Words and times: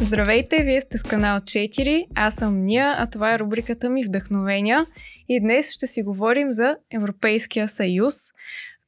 Здравейте, 0.00 0.62
вие 0.62 0.80
сте 0.80 0.98
с 0.98 1.02
канал 1.02 1.40
4, 1.40 2.06
аз 2.14 2.34
съм 2.34 2.64
Ния, 2.64 2.94
а 2.98 3.10
това 3.10 3.34
е 3.34 3.38
рубриката 3.38 3.90
ми 3.90 4.04
Вдъхновения 4.04 4.86
и 5.28 5.40
днес 5.40 5.72
ще 5.72 5.86
си 5.86 6.02
говорим 6.02 6.52
за 6.52 6.76
Европейския 6.90 7.68
съюз, 7.68 8.14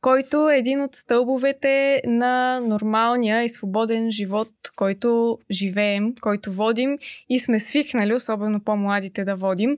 който 0.01 0.51
е 0.51 0.57
един 0.57 0.83
от 0.83 0.95
стълбовете 0.95 2.03
на 2.06 2.60
нормалния 2.60 3.42
и 3.42 3.49
свободен 3.49 4.10
живот, 4.10 4.49
който 4.77 5.38
живеем, 5.51 6.15
който 6.21 6.53
водим 6.53 6.99
и 7.29 7.38
сме 7.38 7.61
свикнали, 7.61 8.15
особено 8.15 8.61
по-младите 8.61 9.24
да 9.24 9.37
водим. 9.37 9.77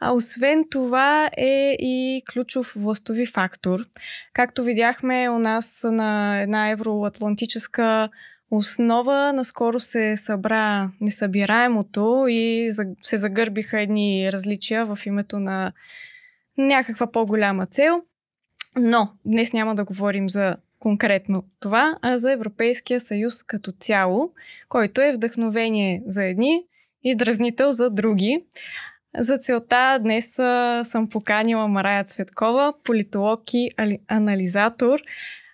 А 0.00 0.12
освен 0.12 0.64
това 0.70 1.30
е 1.36 1.76
и 1.78 2.22
ключов 2.32 2.72
властови 2.76 3.26
фактор. 3.26 3.80
Както 4.32 4.64
видяхме 4.64 5.28
у 5.28 5.38
нас 5.38 5.86
на 5.90 6.40
една 6.40 6.70
евроатлантическа 6.70 8.08
основа, 8.50 9.32
наскоро 9.32 9.80
се 9.80 10.16
събра 10.16 10.90
несъбираемото 11.00 12.26
и 12.28 12.70
се 13.02 13.16
загърбиха 13.16 13.80
едни 13.80 14.32
различия 14.32 14.86
в 14.86 14.98
името 15.06 15.40
на 15.40 15.72
някаква 16.58 17.12
по-голяма 17.12 17.66
цел. 17.66 18.02
Но 18.78 19.12
днес 19.24 19.52
няма 19.52 19.74
да 19.74 19.84
говорим 19.84 20.28
за 20.28 20.56
конкретно 20.78 21.44
това, 21.60 21.98
а 22.02 22.16
за 22.16 22.32
Европейския 22.32 23.00
съюз 23.00 23.42
като 23.42 23.72
цяло, 23.72 24.32
който 24.68 25.00
е 25.00 25.12
вдъхновение 25.12 26.02
за 26.06 26.24
едни 26.24 26.64
и 27.04 27.14
дразнител 27.14 27.72
за 27.72 27.90
други. 27.90 28.44
За 29.18 29.38
целта 29.38 29.98
днес 30.02 30.32
съм 30.82 31.08
поканила 31.10 31.68
Марая 31.68 32.04
Цветкова, 32.04 32.74
политолог 32.84 33.54
и 33.54 33.70
анализатор. 34.08 35.00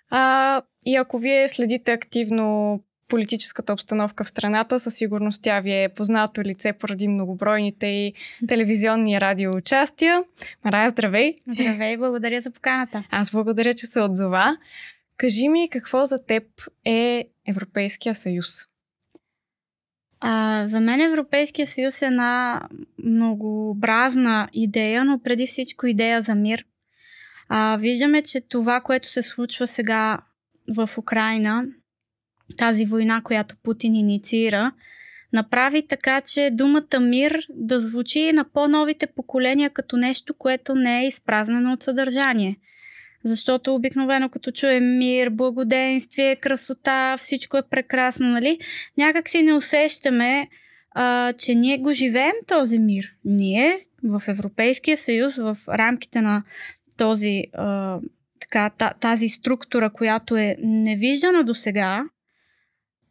А, 0.09 0.61
и 0.85 0.95
ако 0.95 1.17
вие 1.17 1.47
следите 1.47 1.91
активно 1.91 2.79
политическата 3.07 3.73
обстановка 3.73 4.23
в 4.23 4.29
страната, 4.29 4.79
със 4.79 4.95
сигурност 4.95 5.43
тя 5.43 5.59
ви 5.59 5.83
е 5.83 5.89
познато 5.89 6.41
лице 6.41 6.73
поради 6.73 7.07
многобройните 7.07 7.87
и 7.87 8.13
телевизионни 8.47 9.13
и 9.13 9.21
радио 9.21 9.55
участия. 9.55 10.23
Марая, 10.65 10.89
здравей! 10.89 11.35
Здравей, 11.59 11.97
благодаря 11.97 12.41
за 12.41 12.51
поканата. 12.51 13.03
Аз 13.11 13.31
благодаря, 13.31 13.73
че 13.73 13.85
се 13.85 14.01
отзова. 14.01 14.57
Кажи 15.17 15.49
ми 15.49 15.69
какво 15.69 16.05
за 16.05 16.25
теб 16.25 16.43
е 16.85 17.25
Европейския 17.47 18.15
съюз? 18.15 18.47
А, 20.19 20.65
за 20.67 20.81
мен 20.81 21.01
Европейския 21.01 21.67
съюз 21.67 22.01
е 22.01 22.05
една 22.05 22.61
многообразна 23.03 24.49
идея, 24.53 25.05
но 25.05 25.19
преди 25.23 25.47
всичко 25.47 25.87
идея 25.87 26.21
за 26.21 26.35
мир. 26.35 26.65
А, 27.49 27.77
виждаме, 27.77 28.21
че 28.21 28.41
това, 28.41 28.81
което 28.81 29.11
се 29.11 29.21
случва 29.21 29.67
сега 29.67 30.19
в 30.67 30.89
Украина, 30.97 31.65
тази 32.57 32.85
война, 32.85 33.21
която 33.23 33.55
Путин 33.63 33.95
инициира, 33.95 34.71
направи 35.33 35.87
така, 35.87 36.21
че 36.21 36.49
думата 36.53 36.99
мир 37.01 37.47
да 37.49 37.79
звучи 37.79 38.31
на 38.33 38.45
по-новите 38.53 39.07
поколения 39.07 39.69
като 39.69 39.97
нещо, 39.97 40.33
което 40.33 40.75
не 40.75 41.01
е 41.01 41.07
изпразнено 41.07 41.73
от 41.73 41.83
съдържание. 41.83 42.57
Защото 43.25 43.75
обикновено 43.75 44.29
като 44.29 44.51
чуем 44.51 44.97
мир, 44.97 45.29
благоденствие, 45.29 46.35
красота, 46.35 47.17
всичко 47.17 47.57
е 47.57 47.69
прекрасно, 47.69 48.27
нали? 48.27 48.59
Някак 48.97 49.29
си 49.29 49.43
не 49.43 49.53
усещаме, 49.53 50.47
а, 50.91 51.33
че 51.33 51.55
ние 51.55 51.77
го 51.77 51.93
живеем 51.93 52.33
този 52.47 52.79
мир. 52.79 53.13
Ние 53.25 53.77
в 54.03 54.21
Европейския 54.27 54.97
съюз, 54.97 55.35
в 55.35 55.57
рамките 55.67 56.21
на 56.21 56.43
този, 56.97 57.43
а, 57.53 57.99
така, 58.53 58.93
тази 58.99 59.29
структура, 59.29 59.89
която 59.89 60.37
е 60.37 60.55
невиждана 60.59 61.43
до 61.43 61.55
сега, 61.55 62.03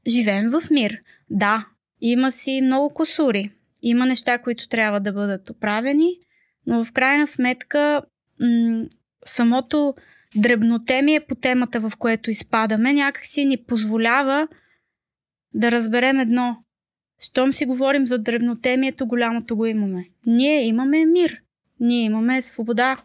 живеем 0.08 0.50
в 0.50 0.62
мир. 0.70 0.98
Да, 1.30 1.66
има 2.00 2.32
си 2.32 2.60
много 2.62 2.94
косури. 2.94 3.50
Има 3.82 4.06
неща, 4.06 4.39
които 4.39 4.68
трябва 4.68 5.00
да 5.00 5.12
бъдат 5.12 5.50
оправени, 5.50 6.18
но 6.67 6.84
в 6.84 6.92
крайна 6.92 7.27
сметка 7.27 8.02
м- 8.40 8.84
самото 9.24 9.94
дребнотемие 10.36 11.20
по 11.20 11.34
темата, 11.34 11.80
в 11.80 11.92
което 11.98 12.30
изпадаме, 12.30 12.92
някакси 12.92 13.44
ни 13.44 13.56
позволява 13.56 14.48
да 15.55 15.70
разберем 15.70 16.20
едно. 16.20 16.56
Щом 17.24 17.52
си 17.52 17.67
говорим 17.67 18.06
за 18.06 18.18
дребнотемието, 18.18 19.06
голямото 19.06 19.56
го 19.56 19.67
имаме. 19.67 20.05
Ние 20.27 20.67
имаме 20.67 21.05
мир. 21.05 21.42
Ние 21.80 22.05
имаме 22.05 22.42
свобода. 22.42 22.96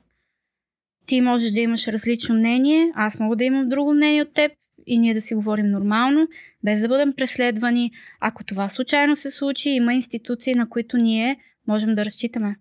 Ти 1.07 1.22
можеш 1.22 1.51
да 1.51 1.59
имаш 1.59 1.88
различно 1.88 2.35
мнение, 2.35 2.91
аз 2.95 3.19
мога 3.19 3.35
да 3.35 3.44
имам 3.44 3.68
друго 3.68 3.94
мнение 3.94 4.22
от 4.22 4.34
теб 4.34 4.51
и 4.88 5.00
ние 5.00 5.13
да 5.13 5.22
си 5.22 5.35
говорим 5.35 5.68
нормално, 5.68 6.28
без 6.63 6.81
да 6.81 6.88
бъдем 6.88 7.13
преследвани. 7.13 7.91
Ако 8.19 8.44
това 8.44 8.69
случайно 8.69 9.16
се 9.16 9.31
случи, 9.31 9.69
има 9.69 9.94
институции, 9.94 10.56
на 10.56 10.69
които 10.69 10.97
ние 10.97 11.38
можем 11.68 11.95
да 11.95 12.06
разчитаме. 12.06 12.56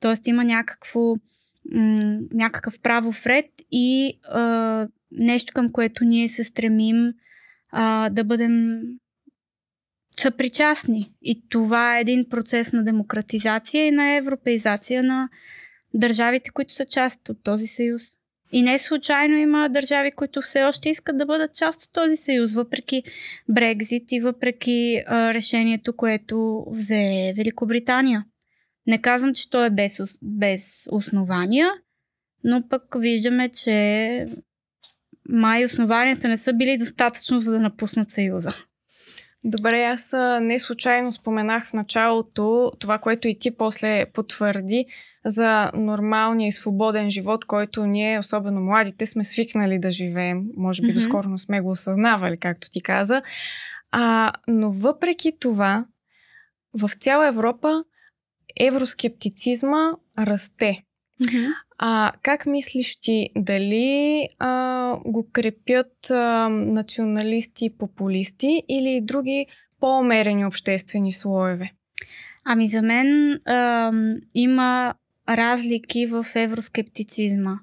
Тоест 0.00 0.26
има 0.26 0.44
някакво, 0.44 1.14
м- 1.72 2.18
някакъв 2.32 2.80
правов 2.80 3.26
ред 3.26 3.46
и 3.72 4.18
а, 4.28 4.88
нещо 5.10 5.52
към 5.54 5.72
което 5.72 6.04
ние 6.04 6.28
се 6.28 6.44
стремим 6.44 7.12
а, 7.72 8.10
да 8.10 8.24
бъдем 8.24 8.80
съпричастни. 10.20 11.12
И 11.22 11.48
това 11.48 11.98
е 11.98 12.00
един 12.00 12.28
процес 12.28 12.72
на 12.72 12.84
демократизация 12.84 13.86
и 13.86 13.90
на 13.90 14.16
европеизация 14.16 15.02
на 15.02 15.28
държавите, 15.98 16.50
които 16.50 16.74
са 16.74 16.84
част 16.84 17.28
от 17.28 17.42
този 17.42 17.66
съюз. 17.66 18.02
И 18.52 18.62
не 18.62 18.78
случайно 18.78 19.36
има 19.36 19.68
държави, 19.68 20.10
които 20.10 20.40
все 20.40 20.64
още 20.64 20.88
искат 20.88 21.18
да 21.18 21.26
бъдат 21.26 21.54
част 21.54 21.82
от 21.82 21.92
този 21.92 22.16
съюз, 22.16 22.52
въпреки 22.52 23.02
Брекзит 23.48 24.12
и 24.12 24.20
въпреки 24.20 25.02
а, 25.06 25.34
решението, 25.34 25.96
което 25.96 26.66
взе 26.70 27.34
Великобритания. 27.36 28.24
Не 28.86 29.02
казвам, 29.02 29.34
че 29.34 29.50
то 29.50 29.64
е 29.64 29.70
без, 29.70 29.98
без 30.22 30.86
основания, 30.90 31.70
но 32.44 32.68
пък 32.68 32.82
виждаме, 32.98 33.48
че 33.48 34.26
май 35.28 35.64
основанията 35.64 36.28
не 36.28 36.38
са 36.38 36.52
били 36.52 36.78
достатъчно, 36.78 37.38
за 37.38 37.52
да 37.52 37.60
напуснат 37.60 38.10
Съюза. 38.10 38.52
Добре, 39.48 39.82
аз 39.82 40.14
не 40.40 40.58
случайно 40.58 41.12
споменах 41.12 41.66
в 41.66 41.72
началото 41.72 42.72
това, 42.78 42.98
което 42.98 43.28
и 43.28 43.38
ти 43.38 43.50
после 43.50 44.06
потвърди 44.06 44.86
за 45.24 45.70
нормалния 45.74 46.48
и 46.48 46.52
свободен 46.52 47.10
живот, 47.10 47.44
който 47.44 47.86
ние, 47.86 48.18
особено 48.18 48.60
младите, 48.60 49.06
сме 49.06 49.24
свикнали 49.24 49.78
да 49.78 49.90
живеем. 49.90 50.44
Може 50.56 50.82
би 50.82 50.88
mm-hmm. 50.88 50.94
доскоро 50.94 51.28
не 51.28 51.38
сме 51.38 51.60
го 51.60 51.70
осъзнавали, 51.70 52.36
както 52.36 52.70
ти 52.70 52.82
каза. 52.82 53.22
А, 53.90 54.32
но 54.48 54.72
въпреки 54.72 55.32
това, 55.40 55.86
в 56.74 56.90
цяла 57.00 57.26
Европа 57.26 57.84
евроскептицизма 58.60 59.92
расте. 60.18 60.82
Mm-hmm. 61.22 61.54
А 61.78 62.12
как 62.22 62.46
мислиш 62.46 62.96
ти, 63.00 63.30
дали 63.36 64.28
а, 64.38 64.96
го 65.04 65.28
крепят 65.32 66.10
а, 66.10 66.48
националисти 66.48 67.64
и 67.64 67.76
популисти 67.78 68.62
или 68.68 69.00
други 69.02 69.46
по-умерени 69.80 70.46
обществени 70.46 71.12
слоеве? 71.12 71.72
Ами 72.44 72.68
за 72.68 72.82
мен 72.82 73.40
а, 73.44 73.92
има 74.34 74.94
разлики 75.28 76.06
в 76.06 76.26
евроскептицизма. 76.34 77.58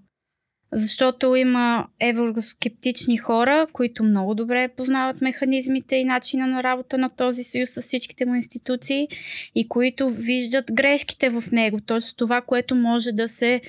Защото 0.76 1.36
има 1.36 1.88
евроскептични 2.00 3.18
хора, 3.18 3.68
които 3.74 4.04
много 4.04 4.36
добре 4.36 4.68
познават 4.68 5.22
механизмите 5.22 5.96
и 5.96 6.06
начина 6.06 6.48
на 6.48 6.64
работа 6.64 6.98
на 6.98 7.10
този 7.10 7.44
съюз 7.44 7.70
с 7.70 7.82
всичките 7.82 8.26
му 8.26 8.36
институции 8.36 9.08
и 9.56 9.68
които 9.68 10.10
виждат 10.10 10.66
грешките 10.74 11.30
в 11.30 11.44
него, 11.52 11.82
т.е. 11.82 12.00
това, 12.18 12.42
което 12.42 12.76
може 12.76 13.12
да 13.12 13.28
се, 13.28 13.62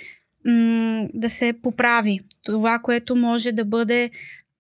да 1.15 1.31
се 1.31 1.55
поправи, 1.63 2.21
това, 2.45 2.79
което 2.79 3.17
може 3.17 3.53
да 3.53 3.65
бъде 3.65 4.11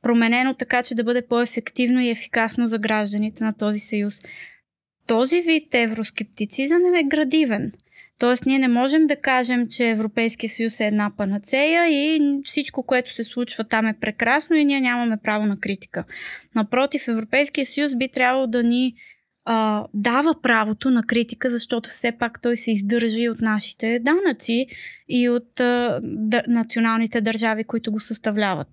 променено 0.02 0.54
така, 0.54 0.82
че 0.82 0.94
да 0.94 1.04
бъде 1.04 1.26
по-ефективно 1.26 2.00
и 2.00 2.10
ефикасно 2.10 2.68
за 2.68 2.78
гражданите 2.78 3.44
на 3.44 3.52
този 3.52 3.78
съюз. 3.78 4.20
Този 5.06 5.40
вид 5.40 5.74
евроскептицизъм 5.74 6.94
е 6.94 7.04
градивен. 7.04 7.72
Тоест, 8.18 8.46
ние 8.46 8.58
не 8.58 8.68
можем 8.68 9.06
да 9.06 9.16
кажем, 9.16 9.66
че 9.68 9.88
Европейския 9.88 10.50
съюз 10.50 10.80
е 10.80 10.86
една 10.86 11.10
панацея 11.16 11.86
и 11.88 12.20
всичко, 12.44 12.82
което 12.82 13.14
се 13.14 13.24
случва 13.24 13.64
там 13.64 13.86
е 13.86 13.98
прекрасно 14.00 14.56
и 14.56 14.64
ние 14.64 14.80
нямаме 14.80 15.16
право 15.24 15.46
на 15.46 15.60
критика. 15.60 16.04
Напротив, 16.54 17.08
Европейския 17.08 17.66
съюз 17.66 17.94
би 17.96 18.08
трябвало 18.08 18.46
да 18.46 18.62
ни 18.62 18.94
а, 19.44 19.86
дава 19.94 20.40
правото 20.42 20.90
на 20.90 21.02
критика, 21.02 21.50
защото 21.50 21.90
все 21.90 22.12
пак 22.12 22.42
той 22.42 22.56
се 22.56 22.72
издържа 22.72 23.18
и 23.18 23.28
от 23.28 23.40
нашите 23.40 23.98
данъци 23.98 24.66
и 25.08 25.28
от 25.28 25.60
а, 25.60 26.00
д- 26.02 26.42
националните 26.48 27.20
държави, 27.20 27.64
които 27.64 27.92
го 27.92 28.00
съставляват. 28.00 28.68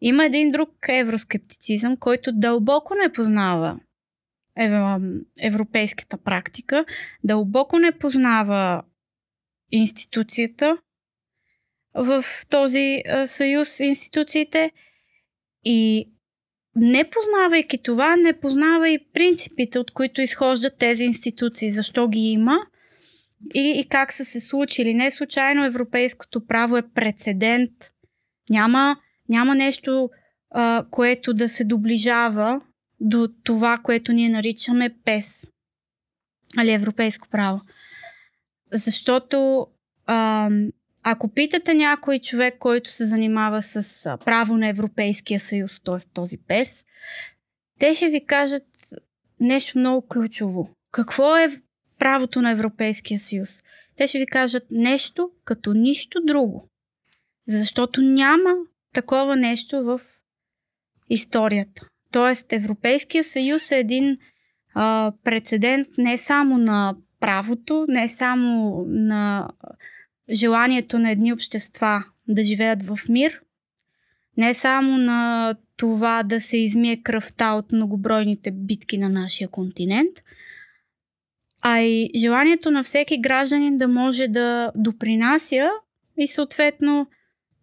Има 0.00 0.24
един 0.24 0.50
друг 0.50 0.70
евроскептицизъм, 0.88 1.96
който 1.96 2.32
дълбоко 2.32 2.94
не 2.94 3.12
познава 3.12 3.80
европейската 5.40 6.18
практика, 6.18 6.84
дълбоко 7.24 7.78
не 7.78 7.92
познава 7.92 8.82
институцията 9.72 10.78
в 11.94 12.24
този 12.48 13.02
съюз, 13.26 13.80
институциите 13.80 14.70
и 15.64 16.10
не 16.76 17.04
познавайки 17.10 17.82
това, 17.82 18.16
не 18.16 18.32
познава 18.32 18.88
и 18.88 18.98
принципите, 19.12 19.78
от 19.78 19.90
които 19.90 20.20
изхождат 20.20 20.78
тези 20.78 21.04
институции, 21.04 21.70
защо 21.70 22.08
ги 22.08 22.18
има 22.18 22.58
и, 23.54 23.74
и 23.80 23.88
как 23.88 24.12
са 24.12 24.24
се 24.24 24.40
случили. 24.40 24.94
Не 24.94 25.10
случайно 25.10 25.64
европейското 25.64 26.46
право 26.46 26.76
е 26.76 26.88
прецедент. 26.94 27.70
Няма, 28.50 28.96
няма 29.28 29.54
нещо, 29.54 30.10
а, 30.50 30.84
което 30.90 31.34
да 31.34 31.48
се 31.48 31.64
доближава 31.64 32.60
до 33.00 33.28
това, 33.44 33.78
което 33.78 34.12
ние 34.12 34.28
наричаме 34.28 34.94
ПЕС. 35.04 35.50
Али 36.58 36.72
европейско 36.72 37.28
право. 37.28 37.60
Защото 38.72 39.66
а, 40.06 40.50
ако 41.08 41.28
питате 41.28 41.74
някой 41.74 42.18
човек, 42.18 42.58
който 42.58 42.90
се 42.90 43.06
занимава 43.06 43.62
с 43.62 44.02
право 44.24 44.56
на 44.56 44.68
Европейския 44.68 45.40
съюз, 45.40 45.80
т.е. 45.84 46.08
този 46.14 46.38
ПЕС, 46.38 46.84
те 47.78 47.94
ще 47.94 48.08
ви 48.08 48.26
кажат 48.26 48.62
нещо 49.40 49.78
много 49.78 50.08
ключово. 50.08 50.70
Какво 50.92 51.36
е 51.36 51.60
правото 51.98 52.42
на 52.42 52.50
Европейския 52.50 53.20
съюз? 53.20 53.48
Те 53.96 54.06
ще 54.06 54.18
ви 54.18 54.26
кажат 54.26 54.62
нещо 54.70 55.30
като 55.44 55.72
нищо 55.72 56.20
друго. 56.24 56.68
Защото 57.48 58.02
няма 58.02 58.54
такова 58.94 59.36
нещо 59.36 59.84
в 59.84 60.00
историята. 61.10 61.88
Тоест, 62.12 62.52
Европейския 62.52 63.24
съюз 63.24 63.70
е 63.70 63.78
един 63.78 64.18
а, 64.74 65.12
прецедент 65.24 65.88
не 65.98 66.18
само 66.18 66.58
на 66.58 66.96
правото, 67.20 67.84
не 67.88 68.08
само 68.08 68.84
на 68.88 69.48
желанието 70.30 70.98
на 70.98 71.10
едни 71.10 71.32
общества 71.32 72.04
да 72.28 72.44
живеят 72.44 72.82
в 72.82 72.98
мир, 73.08 73.40
не 74.36 74.54
само 74.54 74.98
на 74.98 75.54
това 75.76 76.22
да 76.22 76.40
се 76.40 76.58
измие 76.58 77.02
кръвта 77.02 77.54
от 77.54 77.72
многобройните 77.72 78.50
битки 78.50 78.98
на 78.98 79.08
нашия 79.08 79.48
континент, 79.48 80.22
а 81.62 81.80
и 81.80 82.10
желанието 82.16 82.70
на 82.70 82.82
всеки 82.82 83.20
гражданин 83.20 83.76
да 83.76 83.88
може 83.88 84.28
да 84.28 84.72
допринася 84.74 85.68
и 86.18 86.28
съответно 86.28 87.06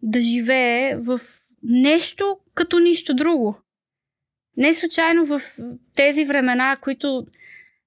да 0.02 0.20
живее 0.20 0.96
в 0.96 1.20
нещо 1.62 2.38
като 2.54 2.78
нищо 2.78 3.14
друго. 3.14 3.58
Не 4.56 4.74
случайно 4.74 5.26
в 5.26 5.42
тези 5.96 6.24
времена, 6.24 6.76
които 6.80 7.26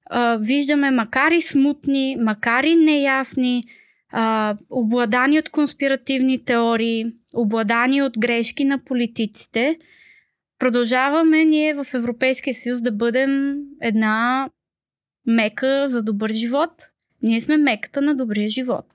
а, 0.06 0.38
виждаме 0.38 0.92
макар 0.92 1.32
и 1.32 1.42
смутни, 1.42 2.18
макар 2.20 2.64
и 2.64 2.76
неясни, 2.76 3.64
а, 4.12 4.58
обладани 4.70 5.40
от 5.40 5.50
конспиративни 5.50 6.46
теории, 6.46 7.06
обладани 7.36 8.02
от 8.02 8.20
грешки 8.20 8.66
на 8.66 8.84
политиците, 8.84 9.78
продължаваме 10.60 11.46
ние 11.46 11.74
в 11.74 11.88
Европейския 11.94 12.56
съюз 12.56 12.82
да 12.82 12.92
бъдем 12.92 13.58
една 13.82 14.50
мека 15.28 15.90
за 15.90 16.04
добър 16.04 16.34
живот. 16.34 16.72
Ние 17.22 17.42
сме 17.42 17.58
меката 17.58 18.02
на 18.02 18.16
добрия 18.16 18.50
живот. 18.50 18.86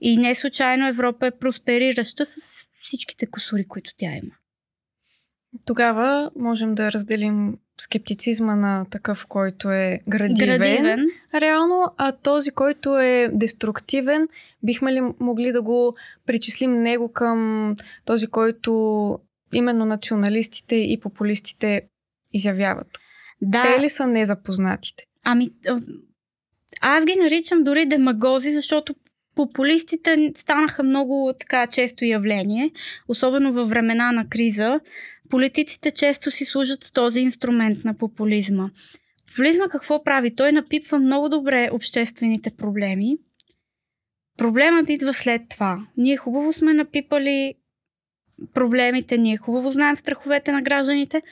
И 0.00 0.16
не 0.16 0.34
случайно 0.34 0.88
Европа 0.88 1.26
е 1.26 1.38
просперираща 1.38 2.26
с 2.26 2.64
всичките 2.82 3.26
косури, 3.26 3.68
които 3.68 3.90
тя 3.96 4.10
има. 4.12 4.34
Тогава 5.64 6.30
можем 6.36 6.74
да 6.74 6.92
разделим 6.92 7.58
скептицизма 7.80 8.56
на 8.56 8.86
такъв, 8.90 9.26
който 9.26 9.70
е 9.70 10.00
градивен, 10.08 10.46
градивен. 10.46 11.06
реално, 11.34 11.94
а 11.96 12.12
този, 12.12 12.50
който 12.50 12.98
е 12.98 13.28
деструктивен, 13.32 14.28
бихме 14.62 14.92
ли 14.92 15.00
могли 15.20 15.52
да 15.52 15.62
го 15.62 15.96
причислим 16.26 16.82
него 16.82 17.12
към 17.12 17.74
този, 18.04 18.26
който 18.26 19.18
именно 19.52 19.84
националистите 19.84 20.76
и 20.76 21.00
популистите 21.00 21.82
изявяват? 22.32 22.86
Да. 23.42 23.62
Те 23.62 23.80
ли 23.82 23.88
са 23.88 24.06
незапознатите? 24.06 25.04
Ами, 25.24 25.48
аз 26.80 27.04
ги 27.04 27.14
наричам 27.18 27.62
дори 27.62 27.86
демагози, 27.86 28.52
защото 28.52 28.94
популистите 29.34 30.32
станаха 30.36 30.82
много 30.82 31.34
така 31.40 31.66
често 31.66 32.04
явление, 32.04 32.70
особено 33.08 33.52
във 33.52 33.68
времена 33.68 34.12
на 34.12 34.28
криза. 34.28 34.80
Политиците 35.30 35.90
често 35.90 36.30
си 36.30 36.44
служат 36.44 36.84
с 36.84 36.92
този 36.92 37.20
инструмент 37.20 37.84
на 37.84 37.94
популизма. 37.94 38.70
Популизма 39.26 39.68
какво 39.68 40.04
прави? 40.04 40.34
Той 40.34 40.52
напипва 40.52 40.98
много 40.98 41.28
добре 41.28 41.68
обществените 41.72 42.50
проблеми. 42.50 43.16
Проблемът 44.38 44.90
идва 44.90 45.12
след 45.12 45.42
това. 45.50 45.86
Ние 45.96 46.16
хубаво 46.16 46.52
сме 46.52 46.74
напипали 46.74 47.54
проблемите, 48.54 49.18
ние 49.18 49.36
хубаво 49.36 49.72
знаем 49.72 49.96
страховете 49.96 50.52
на 50.52 50.62
гражданите, 50.62 51.22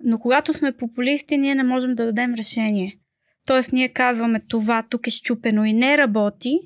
но 0.00 0.18
когато 0.18 0.52
сме 0.52 0.76
популисти, 0.76 1.38
ние 1.38 1.54
не 1.54 1.62
можем 1.62 1.94
да 1.94 2.04
дадем 2.04 2.34
решение. 2.34 2.98
Тоест, 3.46 3.72
ние 3.72 3.88
казваме 3.88 4.40
това 4.48 4.82
тук 4.90 5.06
е 5.06 5.10
щупено 5.10 5.64
и 5.64 5.72
не 5.72 5.98
работи, 5.98 6.58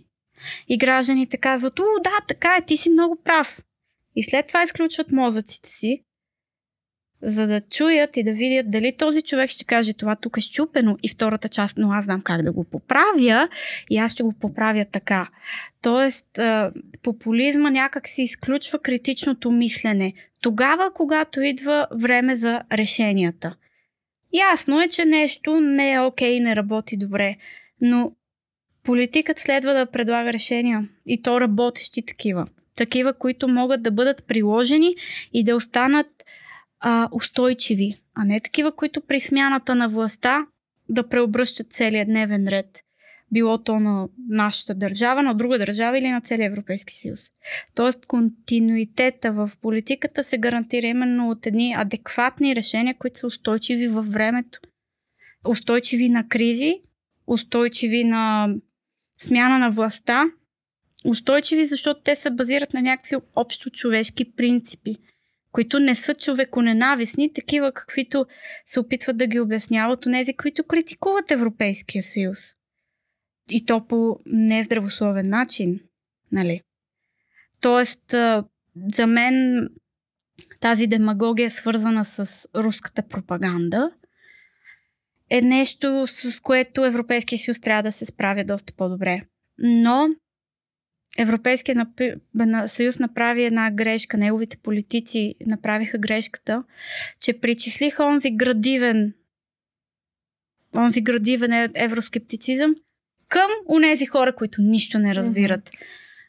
и 0.69 0.79
гражданите 0.79 1.37
казват, 1.37 1.79
о, 1.79 1.85
да, 2.05 2.11
така 2.29 2.56
е, 2.56 2.65
ти 2.65 2.77
си 2.77 2.91
много 2.91 3.23
прав. 3.25 3.62
И 4.17 4.23
след 4.23 4.47
това 4.47 4.62
изключват 4.62 5.12
мозъците 5.12 5.69
си 5.69 6.05
за 7.23 7.47
да 7.47 7.61
чуят 7.61 8.17
и 8.17 8.23
да 8.23 8.32
видят 8.32 8.70
дали 8.70 8.97
този 8.97 9.23
човек 9.23 9.50
ще 9.50 9.65
каже 9.65 9.93
това 9.93 10.17
тук 10.17 10.37
е 10.37 10.41
щупено 10.41 10.99
и 11.03 11.09
втората 11.09 11.49
част, 11.49 11.79
но 11.79 11.91
аз 11.91 12.05
знам 12.05 12.20
как 12.20 12.43
да 12.43 12.53
го 12.53 12.65
поправя 12.65 13.49
и 13.91 13.99
аз 13.99 14.12
ще 14.12 14.23
го 14.23 14.32
поправя 14.32 14.85
така. 14.93 15.29
Тоест, 15.82 16.26
популизма 17.03 17.70
някак 17.70 18.09
си 18.09 18.23
изключва 18.23 18.79
критичното 18.79 19.50
мислене. 19.50 20.12
Тогава, 20.41 20.91
когато 20.94 21.41
идва 21.41 21.87
време 21.94 22.37
за 22.37 22.62
решенията. 22.73 23.56
Ясно 24.32 24.81
е, 24.81 24.88
че 24.88 25.05
нещо 25.05 25.61
не 25.61 25.93
е 25.93 26.00
окей 26.00 26.31
и 26.31 26.41
не 26.41 26.56
работи 26.56 26.97
добре, 26.97 27.37
но 27.81 28.12
политикът 28.85 29.38
следва 29.38 29.75
да 29.75 29.87
предлага 29.87 30.32
решения 30.32 30.88
и 31.06 31.23
то 31.23 31.41
работещи 31.41 32.06
такива. 32.06 32.47
Такива, 32.76 33.12
които 33.12 33.49
могат 33.49 33.82
да 33.82 33.91
бъдат 33.91 34.25
приложени 34.26 34.94
и 35.32 35.44
да 35.44 35.56
останат 35.56 36.06
а, 36.80 37.08
устойчиви, 37.12 37.94
а 38.14 38.25
не 38.25 38.40
такива, 38.40 38.76
които 38.76 39.00
при 39.00 39.20
смяната 39.20 39.75
на 39.75 39.88
властта 39.88 40.46
да 40.88 41.08
преобръщат 41.08 41.72
целият 41.72 42.08
дневен 42.08 42.48
ред. 42.48 42.84
Било 43.32 43.58
то 43.58 43.80
на 43.80 44.08
нашата 44.28 44.75
държава, 44.75 45.22
на 45.22 45.34
друга 45.34 45.58
държава 45.58 45.98
или 45.98 46.08
на 46.08 46.20
целия 46.20 46.46
Европейски 46.46 46.94
съюз. 46.94 47.20
Тоест, 47.75 48.06
континуитета 48.06 49.32
в 49.32 49.50
политиката 49.60 50.25
се 50.25 50.38
гарантира 50.38 50.86
именно 50.86 51.30
от 51.30 51.46
едни 51.46 51.75
адекватни 51.78 52.56
решения, 52.56 52.94
които 52.99 53.18
са 53.18 53.26
устойчиви 53.26 53.88
във 53.88 54.12
времето. 54.12 54.61
Устойчиви 55.49 56.08
на 56.08 56.28
кризи, 56.28 56.80
устойчиви 57.26 58.04
на 58.04 58.49
смяна 59.20 59.58
на 59.58 59.70
властта, 59.70 60.25
устойчиви, 61.04 61.66
защото 61.66 62.00
те 62.02 62.16
се 62.16 62.30
базират 62.30 62.75
на 62.75 62.82
някакви 62.82 63.16
общо 63.37 63.70
човешки 63.70 64.32
принципи– 64.32 64.97
които 65.52 65.81
не 65.81 65.95
са 65.95 66.14
човеконенавистни, 66.14 67.33
такива 67.33 67.73
каквито 67.73 68.26
се 68.67 68.81
опитват 68.81 69.17
да 69.17 69.26
ги 69.26 69.40
обясняват 69.40 70.07
от 70.07 70.12
тези, 70.12 70.35
които 70.35 70.64
критикуват 70.64 71.31
Европейския 71.31 72.02
съюз. 72.02 72.38
И 73.50 73.67
то 73.67 73.87
по 73.87 74.19
нездравословен 74.26 75.28
начин, 75.28 75.81
нали? 76.33 76.61
Тоест, 77.61 78.14
за 78.95 79.07
мен 79.07 79.69
тази 80.61 80.87
демагогия, 80.87 81.50
свързана 81.50 82.05
с 82.05 82.49
руската 82.55 83.02
пропаганда, 83.02 83.90
е 85.31 85.43
нещо, 85.43 86.07
с 86.07 86.40
което 86.40 86.85
Европейския 86.85 87.38
съюз 87.38 87.61
трябва 87.61 87.83
да 87.83 87.93
се 87.93 88.07
справя 88.07 88.45
доста 88.45 88.73
по-добре. 88.73 89.23
Но 89.59 90.09
Европейския 91.18 91.87
съюз 92.66 92.98
направи 92.98 93.44
една 93.44 93.70
грешка, 93.70 94.16
неговите 94.16 94.56
политици 94.56 95.34
направиха 95.46 95.98
грешката, 95.98 96.64
че 97.20 97.40
причислиха 97.40 98.04
онзи 98.04 98.30
градивен, 98.30 99.14
онзи 100.76 101.00
градивен 101.00 101.52
е, 101.52 101.68
евроскептицизъм 101.75 102.75
към 103.28 103.50
унези 103.68 104.06
хора, 104.06 104.34
които 104.34 104.62
нищо 104.62 104.98
не 104.98 105.14
разбират. 105.14 105.70
Mm-hmm. 105.70 105.82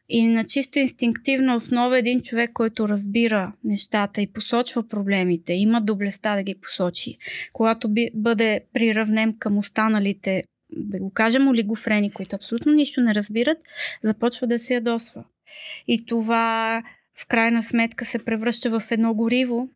И 0.10 0.28
на 0.28 0.44
чисто 0.44 0.80
инстинктивна 0.80 1.56
основа 1.56 2.00
един 2.00 2.22
човек, 2.22 2.52
който 2.54 2.90
разбира 2.90 3.54
нещата 3.64 4.22
и 4.22 4.28
посочва 4.28 4.88
проблемите, 4.88 5.54
има 5.54 5.82
доблестта 5.82 6.36
да 6.36 6.44
ги 6.44 6.56
посочи. 6.56 7.18
Когато 7.54 7.90
би, 7.90 8.10
бъде 8.14 8.62
приравнен 8.74 9.36
към 9.40 9.58
останалите 9.58 10.44
да 10.72 11.00
го 11.00 11.12
кажем, 11.12 11.48
олигофрени, 11.48 12.12
които 12.12 12.36
абсолютно 12.36 12.74
нищо 12.74 13.02
не 13.02 13.16
разбират, 13.16 13.58
започва 14.04 14.48
да 14.48 14.60
се 14.60 14.74
ядосва. 14.74 15.24
И 15.88 16.06
това 16.06 16.84
в 17.16 17.28
крайна 17.28 17.64
сметка 17.64 18.06
се 18.06 18.26
превръща 18.26 18.80
в 18.80 18.92
едно 18.92 19.14
гориво 19.14 19.70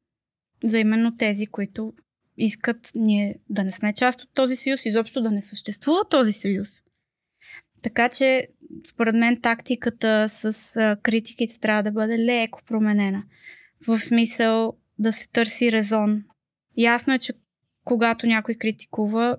за 0.63 0.79
именно 0.79 1.17
тези, 1.17 1.47
които 1.47 1.93
искат 2.37 2.91
ние 2.95 3.35
да 3.49 3.63
не 3.63 3.71
сме 3.71 3.93
част 3.93 4.21
от 4.21 4.29
този 4.33 4.55
съюз, 4.55 4.85
изобщо 4.85 5.21
да 5.21 5.31
не 5.31 5.41
съществува 5.41 6.09
този 6.09 6.33
съюз. 6.33 6.69
Така 7.81 8.09
че, 8.09 8.47
според 8.87 9.15
мен, 9.15 9.41
тактиката 9.41 10.29
с 10.29 10.97
критиките 11.03 11.59
трябва 11.59 11.83
да 11.83 11.91
бъде 11.91 12.19
леко 12.19 12.61
променена. 12.67 13.23
В 13.87 13.99
смисъл 13.99 14.73
да 14.99 15.13
се 15.13 15.27
търси 15.29 15.71
резон 15.71 16.23
Ясно 16.77 17.13
е, 17.13 17.19
че 17.19 17.33
когато 17.83 18.27
някой 18.27 18.55
критикува, 18.55 19.37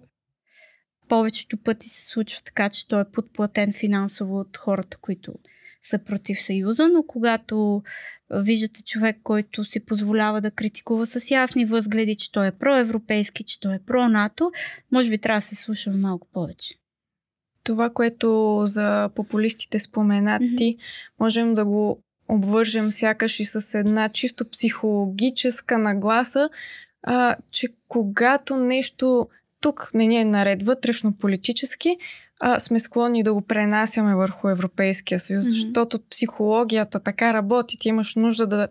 повечето 1.08 1.56
пъти 1.56 1.88
се 1.88 2.06
случва 2.06 2.40
така, 2.44 2.68
че 2.68 2.88
той 2.88 3.00
е 3.00 3.10
подплатен 3.12 3.72
финансово 3.72 4.38
от 4.38 4.56
хората, 4.56 4.96
които 4.96 5.34
са 5.82 5.98
против 5.98 6.42
Съюза, 6.42 6.88
но 6.88 7.02
когато 7.02 7.82
виждате 8.30 8.82
човек, 8.82 9.16
който 9.22 9.64
си 9.64 9.80
позволява 9.80 10.40
да 10.40 10.50
критикува 10.50 11.06
с 11.06 11.30
ясни 11.30 11.64
възгледи, 11.64 12.16
че 12.16 12.32
той 12.32 12.46
е 12.46 12.52
проевропейски, 12.52 13.44
че 13.44 13.60
той 13.60 13.74
е 13.74 13.78
про-НАТО, 13.86 14.52
може 14.92 15.10
би 15.10 15.18
трябва 15.18 15.40
да 15.40 15.46
се 15.46 15.54
слушаме 15.54 15.96
малко 15.96 16.26
повече. 16.32 16.74
Това, 17.64 17.90
което 17.90 18.60
за 18.64 19.10
популистите 19.14 19.78
спомена 19.78 20.38
mm-hmm. 20.40 20.78
можем 21.20 21.54
да 21.54 21.64
го 21.64 22.02
обвържем 22.28 22.90
сякаш 22.90 23.40
и 23.40 23.44
с 23.44 23.78
една 23.78 24.08
чисто 24.08 24.50
психологическа 24.50 25.78
нагласа, 25.78 26.50
а, 27.02 27.36
че 27.50 27.68
когато 27.88 28.56
нещо 28.56 29.28
тук 29.64 29.90
не 29.94 30.06
ни 30.06 30.16
е 30.16 30.24
наред 30.24 30.62
вътрешно 30.62 31.12
политически, 31.12 31.96
а, 32.40 32.60
сме 32.60 32.80
склонни 32.80 33.22
да 33.22 33.34
го 33.34 33.40
пренасяме 33.40 34.14
върху 34.14 34.48
Европейския 34.48 35.18
съюз, 35.18 35.44
mm-hmm. 35.44 35.48
защото 35.48 35.98
психологията 36.10 37.00
така 37.00 37.34
работи. 37.34 37.78
Ти 37.78 37.88
имаш 37.88 38.14
нужда 38.14 38.46
да 38.46 38.68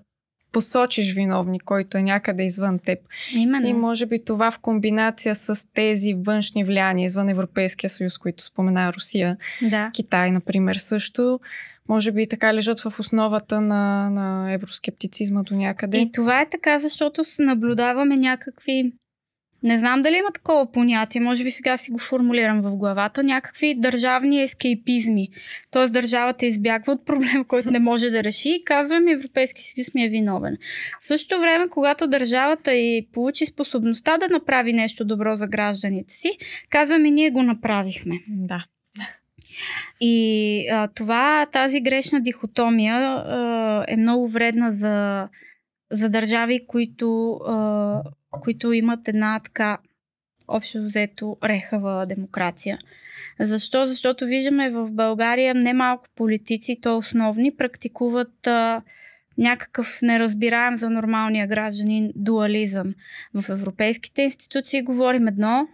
посочиш 0.51 1.13
виновни, 1.13 1.59
който 1.59 1.97
е 1.97 2.03
някъде 2.03 2.43
извън 2.43 2.79
теб. 2.79 2.99
Именно. 3.35 3.67
И 3.67 3.73
може 3.73 4.05
би 4.05 4.23
това 4.23 4.51
в 4.51 4.59
комбинация 4.59 5.35
с 5.35 5.67
тези 5.73 6.13
външни 6.13 6.63
влияния 6.63 7.05
извън 7.05 7.29
Европейския 7.29 7.89
съюз, 7.89 8.17
които 8.17 8.43
спомена 8.43 8.93
Русия, 8.93 9.37
да. 9.61 9.91
Китай, 9.93 10.31
например, 10.31 10.75
също, 10.75 11.39
може 11.89 12.11
би 12.11 12.27
така 12.27 12.53
лежат 12.53 12.79
в 12.79 12.99
основата 12.99 13.61
на, 13.61 14.09
на 14.09 14.53
евроскептицизма 14.53 15.43
до 15.43 15.55
някъде. 15.55 15.97
И 15.97 16.11
това 16.11 16.41
е 16.41 16.49
така, 16.49 16.79
защото 16.79 17.23
наблюдаваме 17.39 18.17
някакви 18.17 18.91
не 19.63 19.79
знам 19.79 20.01
дали 20.01 20.15
има 20.15 20.31
такова 20.31 20.71
понятие, 20.71 21.21
може 21.21 21.43
би 21.43 21.51
сега 21.51 21.77
си 21.77 21.91
го 21.91 21.99
формулирам 21.99 22.61
в 22.61 22.75
главата, 22.75 23.23
някакви 23.23 23.75
държавни 23.75 24.43
ескейпизми. 24.43 25.27
Тоест 25.71 25.93
държавата 25.93 26.45
избягва 26.45 26.93
от 26.93 27.05
проблем, 27.05 27.43
който 27.47 27.71
не 27.71 27.79
може 27.79 28.09
да 28.09 28.23
реши 28.23 28.49
и 28.49 28.63
казваме 28.65 29.11
Европейски 29.11 29.63
съюз 29.63 29.93
ми 29.93 30.05
е 30.05 30.09
виновен. 30.09 30.57
В 31.01 31.07
същото 31.07 31.41
време, 31.41 31.69
когато 31.69 32.07
държавата 32.07 32.75
и 32.75 33.07
получи 33.13 33.45
способността 33.45 34.17
да 34.17 34.29
направи 34.29 34.73
нещо 34.73 35.05
добро 35.05 35.35
за 35.35 35.47
гражданите 35.47 36.13
си, 36.13 36.37
казваме 36.69 37.11
ние 37.11 37.31
го 37.31 37.43
направихме. 37.43 38.19
Да. 38.27 38.65
И 40.01 40.67
а, 40.71 40.87
това, 40.87 41.45
тази 41.51 41.81
грешна 41.81 42.21
дихотомия 42.21 42.95
а, 42.95 43.85
е 43.87 43.97
много 43.97 44.27
вредна 44.27 44.71
за, 44.71 45.27
за 45.91 46.09
държави, 46.09 46.67
които 46.67 47.33
а, 47.33 48.03
които 48.41 48.73
имат 48.73 49.07
една 49.07 49.39
така 49.43 49.77
общо 50.47 50.83
взето 50.83 51.37
рехава 51.43 52.05
демокрация. 52.05 52.79
Защо? 53.39 53.87
Защото 53.87 54.25
виждаме 54.25 54.69
в 54.69 54.91
България 54.91 55.55
немалко 55.55 56.05
политици, 56.15 56.79
то 56.81 56.97
основни, 56.97 57.55
практикуват 57.55 58.47
а, 58.47 58.81
някакъв 59.37 59.99
неразбираем 60.01 60.77
за 60.77 60.89
нормалния 60.89 61.47
гражданин 61.47 62.11
дуализъм. 62.15 62.93
В 63.33 63.49
европейските 63.49 64.21
институции 64.21 64.81
говорим 64.81 65.27
едно, 65.27 65.67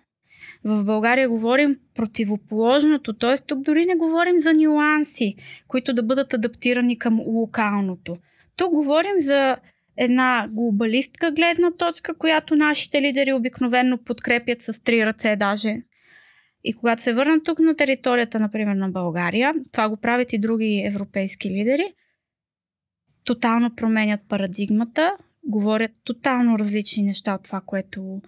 в 0.64 0.84
България 0.84 1.30
говорим 1.30 1.78
противоположното, 1.96 3.14
т.е. 3.14 3.38
тук 3.38 3.62
дори 3.62 3.86
не 3.86 3.96
говорим 3.96 4.40
за 4.40 4.54
нюанси, 4.54 5.36
които 5.68 5.94
да 5.94 6.04
бъдат 6.04 6.34
адаптирани 6.34 7.00
към 7.00 7.20
локалното. 7.20 8.18
Тук 8.56 8.74
говорим 8.74 9.20
за 9.20 9.58
една 10.00 10.48
глобалистка 10.52 11.32
гледна 11.32 11.72
точка, 11.72 12.18
която 12.18 12.56
нашите 12.56 13.02
лидери 13.02 13.34
обикновенно 13.34 13.98
подкрепят 13.98 14.62
с 14.62 14.84
три 14.84 15.06
ръце 15.06 15.36
даже. 15.36 15.76
И 16.64 16.74
когато 16.74 17.02
се 17.02 17.14
върнат 17.14 17.44
тук 17.44 17.60
на 17.60 17.76
територията, 17.76 18.40
например, 18.40 18.76
на 18.76 18.90
България, 18.90 19.54
това 19.72 19.90
го 19.90 19.98
правят 19.98 20.34
и 20.34 20.40
други 20.40 20.84
европейски 20.86 21.50
лидери, 21.50 21.94
тотално 23.24 23.76
променят 23.76 24.22
парадигмата, 24.30 25.12
говорят 25.44 25.92
тотално 26.04 26.60
различни 26.60 27.04
неща 27.04 27.34
от 27.36 27.44
това, 27.44 27.62
което 27.66 28.22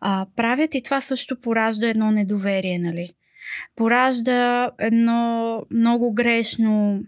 а, 0.00 0.26
правят 0.36 0.74
и 0.74 0.82
това 0.82 1.00
също 1.00 1.40
поражда 1.40 1.88
едно 1.88 2.10
недоверие, 2.10 2.78
нали? 2.78 3.14
Поражда 3.76 4.70
едно 4.78 5.62
много 5.70 6.14
грешно 6.14 7.02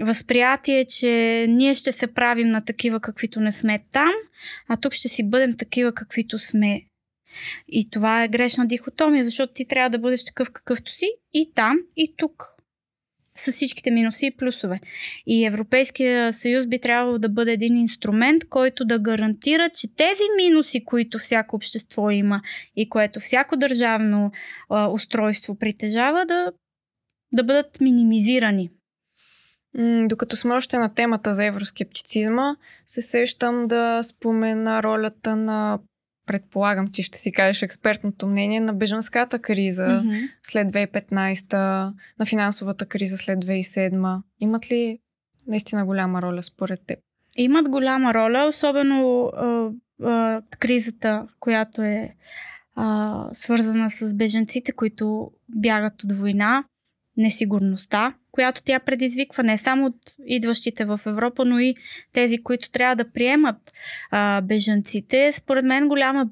възприятие, 0.00 0.84
че 0.84 1.46
ние 1.48 1.74
ще 1.74 1.92
се 1.92 2.06
правим 2.06 2.48
на 2.48 2.64
такива, 2.64 3.00
каквито 3.00 3.40
не 3.40 3.52
сме 3.52 3.78
там, 3.92 4.12
а 4.68 4.76
тук 4.76 4.92
ще 4.92 5.08
си 5.08 5.30
бъдем 5.30 5.56
такива, 5.56 5.92
каквито 5.92 6.38
сме. 6.38 6.82
И 7.68 7.90
това 7.90 8.24
е 8.24 8.28
грешна 8.28 8.66
дихотомия, 8.66 9.24
защото 9.24 9.52
ти 9.52 9.68
трябва 9.68 9.90
да 9.90 9.98
бъдеш 9.98 10.24
такъв, 10.24 10.50
какъвто 10.50 10.92
си 10.92 11.06
и 11.32 11.52
там, 11.54 11.76
и 11.96 12.14
тук. 12.16 12.48
С 13.36 13.52
всичките 13.52 13.90
минуси 13.90 14.26
и 14.26 14.36
плюсове. 14.36 14.80
И 15.26 15.44
Европейския 15.44 16.32
съюз 16.32 16.66
би 16.66 16.78
трябвало 16.78 17.18
да 17.18 17.28
бъде 17.28 17.52
един 17.52 17.76
инструмент, 17.76 18.48
който 18.48 18.84
да 18.84 18.98
гарантира, 18.98 19.70
че 19.74 19.94
тези 19.94 20.22
минуси, 20.36 20.84
които 20.84 21.18
всяко 21.18 21.56
общество 21.56 22.10
има 22.10 22.42
и 22.76 22.88
което 22.88 23.20
всяко 23.20 23.56
държавно 23.56 24.32
а, 24.68 24.88
устройство 24.88 25.58
притежава, 25.58 26.26
да, 26.26 26.52
да 27.32 27.44
бъдат 27.44 27.80
минимизирани. 27.80 28.70
Докато 30.08 30.36
сме 30.36 30.54
още 30.54 30.78
на 30.78 30.94
темата 30.94 31.34
за 31.34 31.44
евроскептицизма, 31.44 32.56
се 32.86 33.00
сещам 33.00 33.66
да 33.68 34.02
спомена 34.02 34.82
ролята 34.82 35.36
на 35.36 35.78
предполагам, 36.26 36.92
ти 36.92 37.02
ще 37.02 37.18
си 37.18 37.32
кажеш 37.32 37.62
експертното 37.62 38.26
мнение 38.26 38.60
на 38.60 38.72
бежанската 38.72 39.38
криза 39.38 39.82
mm-hmm. 39.82 40.28
след 40.42 40.68
2015, 40.68 41.52
на 42.18 42.26
финансовата 42.26 42.86
криза 42.86 43.16
след 43.16 43.44
2007. 43.44 44.22
Имат 44.40 44.70
ли 44.70 44.98
наистина 45.46 45.86
голяма 45.86 46.22
роля 46.22 46.42
според 46.42 46.80
теб? 46.86 46.98
Имат 47.36 47.68
голяма 47.68 48.14
роля, 48.14 48.46
особено 48.48 49.26
а, 49.26 49.70
а, 50.02 50.42
кризата, 50.58 51.26
която 51.40 51.82
е 51.82 52.14
а, 52.74 53.28
свързана 53.34 53.90
с 53.90 54.14
беженците, 54.14 54.72
които 54.72 55.30
бягат 55.48 56.04
от 56.04 56.12
война, 56.12 56.64
несигурността 57.16 58.14
която 58.32 58.62
тя 58.62 58.80
предизвиква 58.80 59.42
не 59.42 59.58
само 59.58 59.86
от 59.86 59.96
идващите 60.26 60.84
в 60.84 61.00
Европа, 61.06 61.44
но 61.44 61.58
и 61.58 61.74
тези, 62.12 62.42
които 62.42 62.70
трябва 62.70 62.96
да 62.96 63.10
приемат 63.10 63.72
а, 64.10 64.40
бежанците. 64.40 65.32
Според 65.32 65.64
мен 65.64 65.88
голяма 65.88 66.26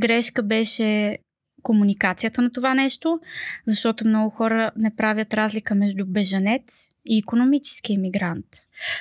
грешка 0.00 0.42
беше 0.42 1.18
комуникацията 1.62 2.42
на 2.42 2.52
това 2.52 2.74
нещо, 2.74 3.20
защото 3.66 4.08
много 4.08 4.30
хора 4.30 4.70
не 4.76 4.96
правят 4.96 5.34
разлика 5.34 5.74
между 5.74 6.06
бежанец 6.06 6.88
и 7.06 7.18
економически 7.18 7.92
иммигрант. 7.92 8.46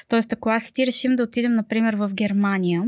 Тоест, 0.08 0.34
ако 0.34 0.50
аз 0.50 0.70
и 0.70 0.74
ти 0.74 0.88
решим 0.88 1.16
да 1.16 1.24
отидем, 1.24 1.54
например, 1.54 1.96
в 1.96 2.12
Германия, 2.14 2.84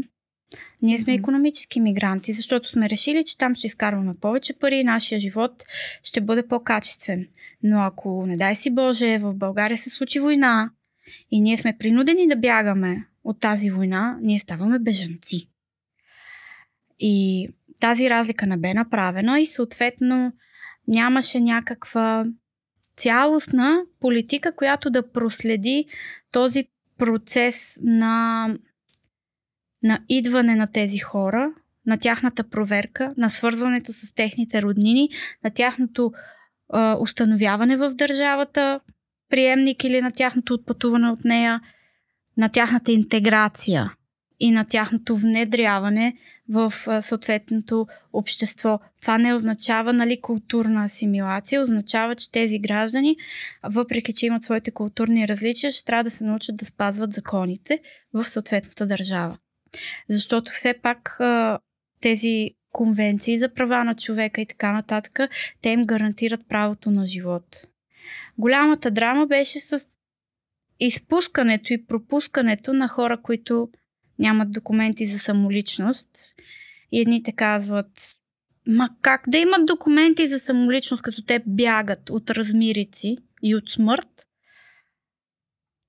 ние 0.82 1.00
сме 1.00 1.14
економически 1.14 1.80
мигранти, 1.80 2.34
защото 2.34 2.70
сме 2.70 2.90
решили, 2.90 3.24
че 3.24 3.38
там 3.38 3.56
ще 3.56 3.68
изкарваме 3.68 4.14
повече 4.22 4.54
пари 4.54 4.76
и 4.76 4.84
нашия 4.84 5.20
живот 5.20 5.64
ще 6.04 6.22
бъде 6.22 6.48
по-качествен. 6.48 7.28
Но 7.64 7.82
ако, 7.82 8.26
не 8.28 8.38
дай 8.38 8.56
си 8.56 8.72
Боже, 8.72 9.18
в 9.18 9.34
България 9.34 9.78
се 9.78 9.90
случи 9.90 10.20
война 10.20 10.70
и 11.32 11.42
ние 11.42 11.58
сме 11.58 11.78
принудени 11.80 12.28
да 12.28 12.36
бягаме 12.36 13.06
от 13.24 13.40
тази 13.40 13.70
война, 13.70 14.18
ние 14.22 14.40
ставаме 14.40 14.80
бежанци. 14.80 15.50
И 17.00 17.48
тази 17.80 18.10
разлика 18.10 18.48
не 18.48 18.58
бе 18.58 18.74
направена 18.74 19.40
и 19.40 19.46
съответно 19.46 20.34
нямаше 20.88 21.40
някаква 21.40 22.26
цялостна 22.98 23.84
политика, 24.00 24.56
която 24.56 24.90
да 24.90 25.12
проследи 25.12 25.86
този 26.32 26.68
процес 26.98 27.80
на 27.82 28.50
на 29.86 30.00
идване 30.10 30.56
на 30.56 30.68
тези 30.68 30.98
хора, 30.98 31.51
на 31.86 31.98
тяхната 31.98 32.44
проверка, 32.44 33.13
на 33.18 33.30
свързването 33.30 33.94
с 33.94 34.13
техните 34.13 34.62
роднини, 34.62 35.10
на 35.44 35.50
тяхното 35.50 36.12
а, 36.70 36.98
установяване 37.00 37.77
в 37.77 37.89
държавата, 37.96 38.80
приемник 39.30 39.84
или 39.84 40.01
на 40.01 40.12
тяхното 40.12 40.54
отпътуване 40.54 41.10
от 41.10 41.25
нея, 41.25 41.62
на 42.38 42.50
тяхната 42.50 42.92
интеграция 42.92 43.94
и 44.39 44.51
на 44.51 44.65
тяхното 44.65 45.15
внедряване 45.15 46.15
в 46.50 46.74
съответното 47.01 47.88
общество. 48.13 48.80
Това 49.01 49.18
не 49.18 49.34
означава 49.34 49.94
нали, 49.94 50.22
културна 50.22 50.86
асимилация, 50.86 51.62
означава, 51.62 52.15
че 52.15 52.32
тези 52.32 52.60
граждани, 52.60 53.15
въпреки 53.63 54.13
че 54.13 54.25
имат 54.25 54.44
своите 54.44 54.72
културни 54.72 55.27
различия, 55.27 55.72
ще 55.72 55.86
трябва 55.86 56.04
да 56.04 56.12
се 56.12 56.24
научат 56.24 56.56
да 56.56 56.65
спазват 56.65 57.13
законите 57.13 57.80
в 58.13 58.24
съответната 58.24 58.86
държава. 58.86 59.38
Защото 60.10 60.51
все 60.51 60.74
пак 60.74 61.20
тези 62.01 62.50
конвенции 62.72 63.39
за 63.39 63.53
права 63.53 63.84
на 63.84 63.96
човека 63.96 64.41
и 64.41 64.46
така 64.46 64.72
нататък, 64.72 65.20
те 65.62 65.70
им 65.70 65.86
гарантират 65.86 66.48
правото 66.50 66.91
на 66.91 67.08
живот. 67.08 67.67
Голямата 68.38 68.91
драма 68.91 69.27
беше 69.27 69.60
с 69.60 69.88
изпускането 70.79 71.74
и 71.74 71.86
пропускането 71.86 72.74
на 72.74 72.88
хора, 72.88 73.22
които 73.22 73.70
нямат 74.20 74.51
документи 74.51 75.08
за 75.08 75.20
самоличност 75.20 76.10
И 76.91 77.01
едните 77.01 77.32
казват, 77.32 78.15
ма 78.67 78.89
как 79.01 79.24
да 79.27 79.38
имат 79.38 79.65
документи 79.65 80.27
за 80.27 80.39
самоличност, 80.39 81.03
като 81.03 81.25
те 81.25 81.44
бягат 81.48 82.10
от 82.10 82.29
размирици 82.29 83.17
и 83.44 83.55
от 83.55 83.70
смърт? 83.70 84.27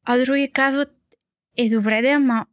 А 0.04 0.24
други 0.24 0.50
казват, 0.52 0.92
е 1.58 1.70
добре 1.70 2.02
да, 2.02 2.08
ама 2.08 2.46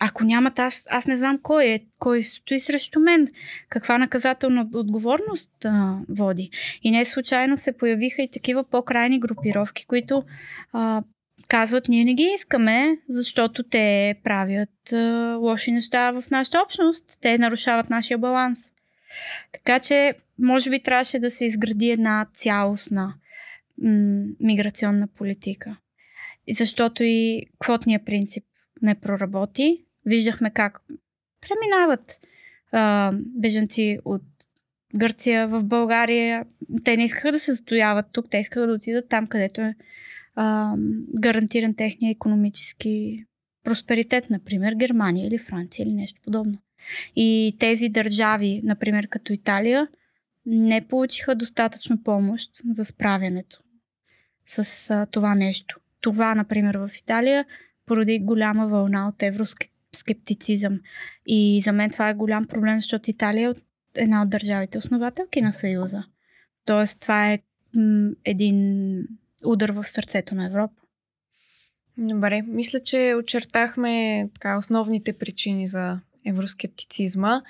ако 0.00 0.24
нямат, 0.24 0.58
аз, 0.58 0.84
аз 0.90 1.06
не 1.06 1.16
знам 1.16 1.38
кой 1.42 1.64
е, 1.64 1.80
кой 1.98 2.22
стои 2.22 2.60
срещу 2.60 3.00
мен, 3.00 3.28
каква 3.68 3.98
наказателна 3.98 4.68
отговорност 4.74 5.64
а, 5.64 5.98
води. 6.08 6.50
И 6.82 6.90
не 6.90 7.04
случайно 7.04 7.58
се 7.58 7.76
появиха 7.76 8.22
и 8.22 8.30
такива 8.30 8.64
по-крайни 8.64 9.20
групировки, 9.20 9.86
които 9.86 10.24
а, 10.72 11.02
казват, 11.48 11.88
ние 11.88 12.04
не 12.04 12.14
ги 12.14 12.30
искаме, 12.34 12.98
защото 13.08 13.62
те 13.62 14.14
правят 14.24 14.92
а, 14.92 15.36
лоши 15.40 15.72
неща 15.72 16.10
в 16.10 16.24
нашата 16.30 16.62
общност. 16.62 17.04
Те 17.20 17.38
нарушават 17.38 17.90
нашия 17.90 18.18
баланс. 18.18 18.58
Така 19.52 19.78
че, 19.78 20.14
може 20.38 20.70
би 20.70 20.80
трябваше 20.80 21.18
да 21.18 21.30
се 21.30 21.44
изгради 21.44 21.90
една 21.90 22.26
цялостна 22.34 23.14
м- 23.82 24.24
миграционна 24.40 25.08
политика. 25.08 25.76
Защото 26.50 27.02
и 27.02 27.46
квотния 27.58 28.04
принцип 28.04 28.44
не 28.82 28.94
проработи. 28.94 29.85
Виждахме 30.06 30.50
как 30.50 30.80
преминават 31.40 32.20
а, 32.72 33.12
бежанци 33.14 33.98
от 34.04 34.22
Гърция 34.96 35.48
в 35.48 35.64
България. 35.64 36.44
Те 36.84 36.96
не 36.96 37.04
искаха 37.04 37.32
да 37.32 37.38
се 37.38 37.52
застояват 37.52 38.06
тук, 38.12 38.30
те 38.30 38.38
искаха 38.38 38.66
да 38.66 38.72
отидат 38.72 39.08
там, 39.08 39.26
където 39.26 39.60
е 39.60 39.74
а, 40.34 40.74
гарантиран 41.20 41.74
техния 41.74 42.10
економически 42.10 43.24
просперитет, 43.64 44.30
например 44.30 44.74
Германия 44.74 45.26
или 45.26 45.38
Франция 45.38 45.82
или 45.82 45.94
нещо 45.94 46.20
подобно. 46.24 46.58
И 47.16 47.56
тези 47.58 47.88
държави, 47.88 48.60
например 48.64 49.08
като 49.08 49.32
Италия, 49.32 49.88
не 50.46 50.86
получиха 50.88 51.34
достатъчно 51.34 52.02
помощ 52.02 52.50
за 52.70 52.84
справянето 52.84 53.58
с 54.46 54.90
а, 54.90 55.06
това 55.06 55.34
нещо. 55.34 55.80
Това, 56.00 56.34
например, 56.34 56.74
в 56.74 56.90
Италия 56.98 57.44
породи 57.86 58.18
голяма 58.18 58.68
вълна 58.68 59.08
от 59.08 59.22
евроскептицизъм. 59.22 59.75
И 61.26 61.60
за 61.64 61.72
мен 61.72 61.90
това 61.90 62.08
е 62.08 62.14
голям 62.14 62.46
проблем, 62.46 62.76
защото 62.76 63.10
Италия 63.10 63.50
е 63.50 64.02
една 64.02 64.22
от 64.22 64.30
държавите 64.30 64.78
основателки 64.78 65.40
на 65.40 65.50
Съюза. 65.50 66.04
Тоест, 66.64 67.00
това 67.00 67.32
е 67.32 67.38
м- 67.74 68.10
един 68.24 68.98
удар 69.44 69.70
в 69.70 69.84
сърцето 69.84 70.34
на 70.34 70.46
Европа. 70.46 70.74
Добре, 71.98 72.42
мисля, 72.42 72.80
че 72.80 73.14
очертахме 73.18 74.28
така, 74.34 74.58
основните 74.58 75.12
причини 75.12 75.66
за 75.66 76.00
евроскептицизма. 76.26 77.42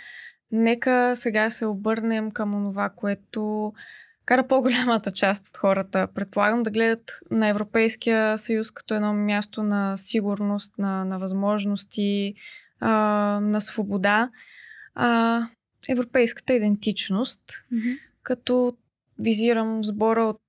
Нека 0.53 1.17
сега 1.17 1.51
се 1.51 1.67
обърнем 1.67 2.31
към 2.31 2.53
това, 2.53 2.91
което 2.91 3.73
кара 4.27 4.47
по-голямата 4.47 5.11
част 5.11 5.49
от 5.49 5.57
хората, 5.57 6.09
предполагам, 6.15 6.63
да 6.63 6.71
гледат 6.71 7.21
на 7.31 7.49
Европейския 7.49 8.39
съюз 8.39 8.71
като 8.71 8.95
едно 8.95 9.15
място 9.15 9.63
на 9.63 9.97
сигурност, 9.97 10.79
на, 10.79 11.05
на 11.05 11.19
възможности, 11.19 12.35
а, 12.81 12.91
на 13.43 13.61
свобода. 13.61 14.31
А, 14.95 15.43
европейската 15.89 16.55
идентичност, 16.55 17.43
mm-hmm. 17.73 17.99
като 18.23 18.77
визирам 19.19 19.85
сбора 19.85 20.25
от 20.25 20.41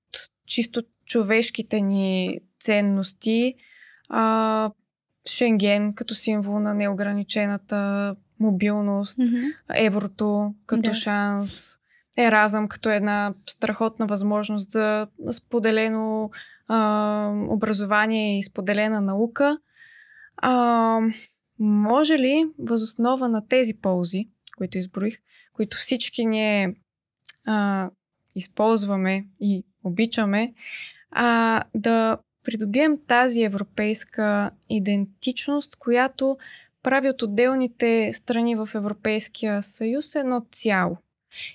чисто 0.46 0.82
човешките 1.06 1.80
ни 1.80 2.38
ценности, 2.60 3.54
а, 4.08 4.70
Шенген 5.28 5.94
като 5.94 6.14
символ 6.14 6.60
на 6.60 6.74
неограничената 6.74 8.14
мобилност, 8.40 9.18
mm-hmm. 9.18 9.52
еврото 9.74 10.54
като 10.66 10.90
да. 10.90 10.94
шанс, 10.94 11.78
Еразъм 12.18 12.68
като 12.68 12.90
една 12.90 13.34
страхотна 13.46 14.06
възможност 14.06 14.70
за 14.70 15.06
споделено 15.30 16.30
а, 16.68 17.32
образование 17.48 18.38
и 18.38 18.42
споделена 18.42 19.00
наука. 19.00 19.58
А, 20.36 21.00
може 21.58 22.18
ли 22.18 22.46
възоснова 22.58 23.28
на 23.28 23.48
тези 23.48 23.74
ползи, 23.74 24.28
които 24.56 24.78
изброих, 24.78 25.18
които 25.52 25.76
всички 25.76 26.26
ние 26.26 26.74
а, 27.46 27.90
използваме 28.34 29.26
и 29.40 29.64
обичаме, 29.84 30.54
а, 31.10 31.62
да 31.74 32.18
придобием 32.44 32.98
тази 33.06 33.42
европейска 33.42 34.50
идентичност, 34.70 35.76
която 35.76 36.38
прави 36.82 37.08
от 37.08 37.22
отделните 37.22 38.10
страни 38.12 38.56
в 38.56 38.68
Европейския 38.74 39.62
съюз 39.62 40.14
едно 40.14 40.46
цяло. 40.50 40.96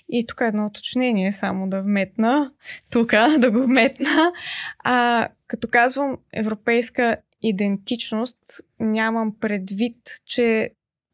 И 0.08 0.26
тук 0.26 0.40
е 0.40 0.46
едно 0.46 0.66
уточнение, 0.66 1.32
само 1.32 1.68
да 1.68 1.82
вметна, 1.82 2.52
тук 2.90 3.10
да 3.38 3.50
го 3.50 3.62
вметна. 3.62 4.32
А, 4.78 5.28
като 5.46 5.68
казвам 5.68 6.18
европейска 6.32 7.16
идентичност, 7.42 8.38
нямам 8.80 9.34
предвид, 9.40 9.96
че 10.26 10.70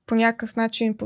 по 0.06 0.14
някакъв 0.14 0.56
начин 0.56 0.96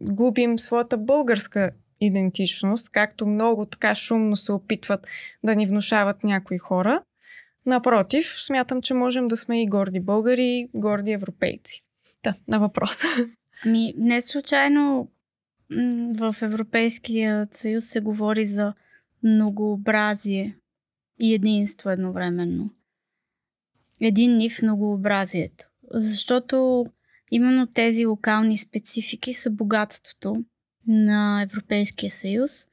губим 0.00 0.58
своята 0.58 0.98
българска 0.98 1.70
идентичност, 2.00 2.90
както 2.90 3.26
много 3.26 3.66
така 3.66 3.94
шумно 3.94 4.36
се 4.36 4.52
опитват 4.52 5.06
да 5.44 5.54
ни 5.56 5.66
внушават 5.66 6.24
някои 6.24 6.58
хора. 6.58 7.02
Напротив, 7.66 8.34
смятам, 8.38 8.82
че 8.82 8.94
можем 8.94 9.28
да 9.28 9.36
сме 9.36 9.62
и 9.62 9.66
горди 9.66 10.00
българи, 10.00 10.44
и 10.44 10.68
горди 10.74 11.12
европейци. 11.12 11.82
Да, 12.22 12.34
на 12.48 12.58
въпроса. 12.58 13.06
Ами, 13.64 13.94
не 13.98 14.20
случайно 14.20 15.10
в 16.18 16.36
Европейския 16.42 17.48
съюз 17.52 17.84
се 17.84 18.00
говори 18.00 18.46
за 18.46 18.74
многообразие 19.22 20.56
и 21.20 21.34
единство 21.34 21.90
едновременно. 21.90 22.70
Единни 24.00 24.50
в 24.50 24.62
многообразието. 24.62 25.64
Защото 25.94 26.86
именно 27.30 27.66
тези 27.66 28.06
локални 28.06 28.58
специфики 28.58 29.34
са 29.34 29.50
богатството 29.50 30.44
на 30.86 31.42
Европейския 31.42 32.10
съюз, 32.10 32.66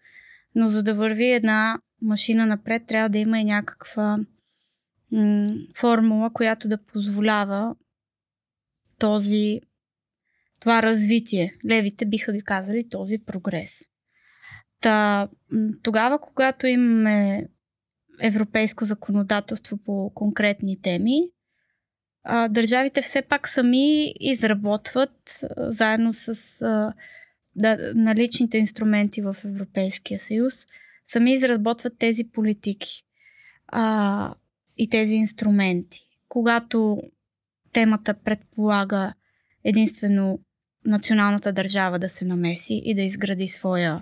но 0.56 0.70
за 0.70 0.84
да 0.84 0.96
върви 0.96 1.26
една 1.26 1.80
машина 2.02 2.46
напред, 2.46 2.86
трябва 2.86 3.10
да 3.10 3.18
има 3.18 3.40
и 3.40 3.44
някаква 3.44 4.20
м- 5.12 5.48
формула, 5.76 6.34
която 6.34 6.68
да 6.68 6.78
позволява 6.78 7.76
този 9.00 9.62
това 10.60 10.84
развитие. 10.84 11.58
Левите 11.70 12.06
биха 12.06 12.32
ви 12.32 12.42
казали 12.42 12.90
този 12.90 13.18
прогрес. 13.18 13.82
Та, 14.82 15.28
тогава, 15.84 16.22
когато 16.22 16.68
имаме 16.68 17.48
европейско 18.22 18.86
законодателство 18.86 19.78
по 19.78 20.12
конкретни 20.16 20.82
теми, 20.82 21.20
държавите 22.50 23.02
все 23.02 23.22
пак 23.22 23.48
сами 23.48 24.14
изработват 24.20 25.46
заедно 25.58 26.14
с 26.14 26.28
а, 26.62 26.94
да, 27.56 27.92
наличните 27.96 28.58
инструменти 28.58 29.22
в 29.22 29.36
Европейския 29.46 30.20
съюз, 30.20 30.54
сами 31.08 31.34
изработват 31.34 31.98
тези 32.00 32.24
политики 32.24 33.04
а, 33.68 34.36
и 34.78 34.90
тези 34.90 35.14
инструменти. 35.14 36.10
Когато 36.28 37.02
темата 37.74 38.14
предполага 38.14 39.14
единствено 39.64 40.40
националната 40.86 41.54
държава 41.54 42.00
да 42.00 42.10
се 42.10 42.26
намеси 42.26 42.82
и 42.86 42.96
да 42.96 43.02
изгради 43.02 43.48
своя, 43.48 44.02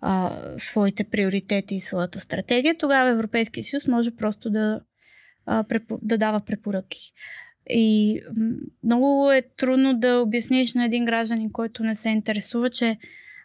а, 0.00 0.30
своите 0.58 1.04
приоритети 1.04 1.74
и 1.74 1.80
своята 1.80 2.20
стратегия, 2.20 2.78
тогава 2.78 3.10
Европейския 3.10 3.64
съюз 3.64 3.86
може 3.86 4.16
просто 4.16 4.50
да, 4.50 4.80
а, 5.46 5.64
препо, 5.64 5.98
да 6.02 6.18
дава 6.18 6.40
препоръки. 6.40 7.12
И 7.70 8.20
много 8.84 9.32
е 9.32 9.42
трудно 9.56 9.98
да 9.98 10.18
обясниш 10.18 10.74
на 10.74 10.84
един 10.84 11.04
гражданин, 11.04 11.52
който 11.52 11.84
не 11.84 11.96
се 11.96 12.08
интересува, 12.08 12.70
че 12.70 12.98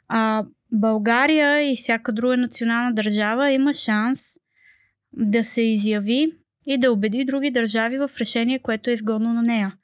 а, 0.07 0.45
България 0.71 1.71
и 1.71 1.75
всяка 1.75 2.13
друга 2.13 2.37
национална 2.37 2.93
държава 2.93 3.51
има 3.51 3.73
шанс 3.73 4.19
да 5.13 5.43
се 5.43 5.61
изяви 5.61 6.31
и 6.67 6.77
да 6.77 6.91
убеди 6.91 7.25
други 7.25 7.51
държави 7.51 7.97
в 7.97 8.11
решение, 8.19 8.59
което 8.59 8.89
е 8.89 8.93
изгодно 8.93 9.33
на 9.33 9.41
нея. 9.41 9.75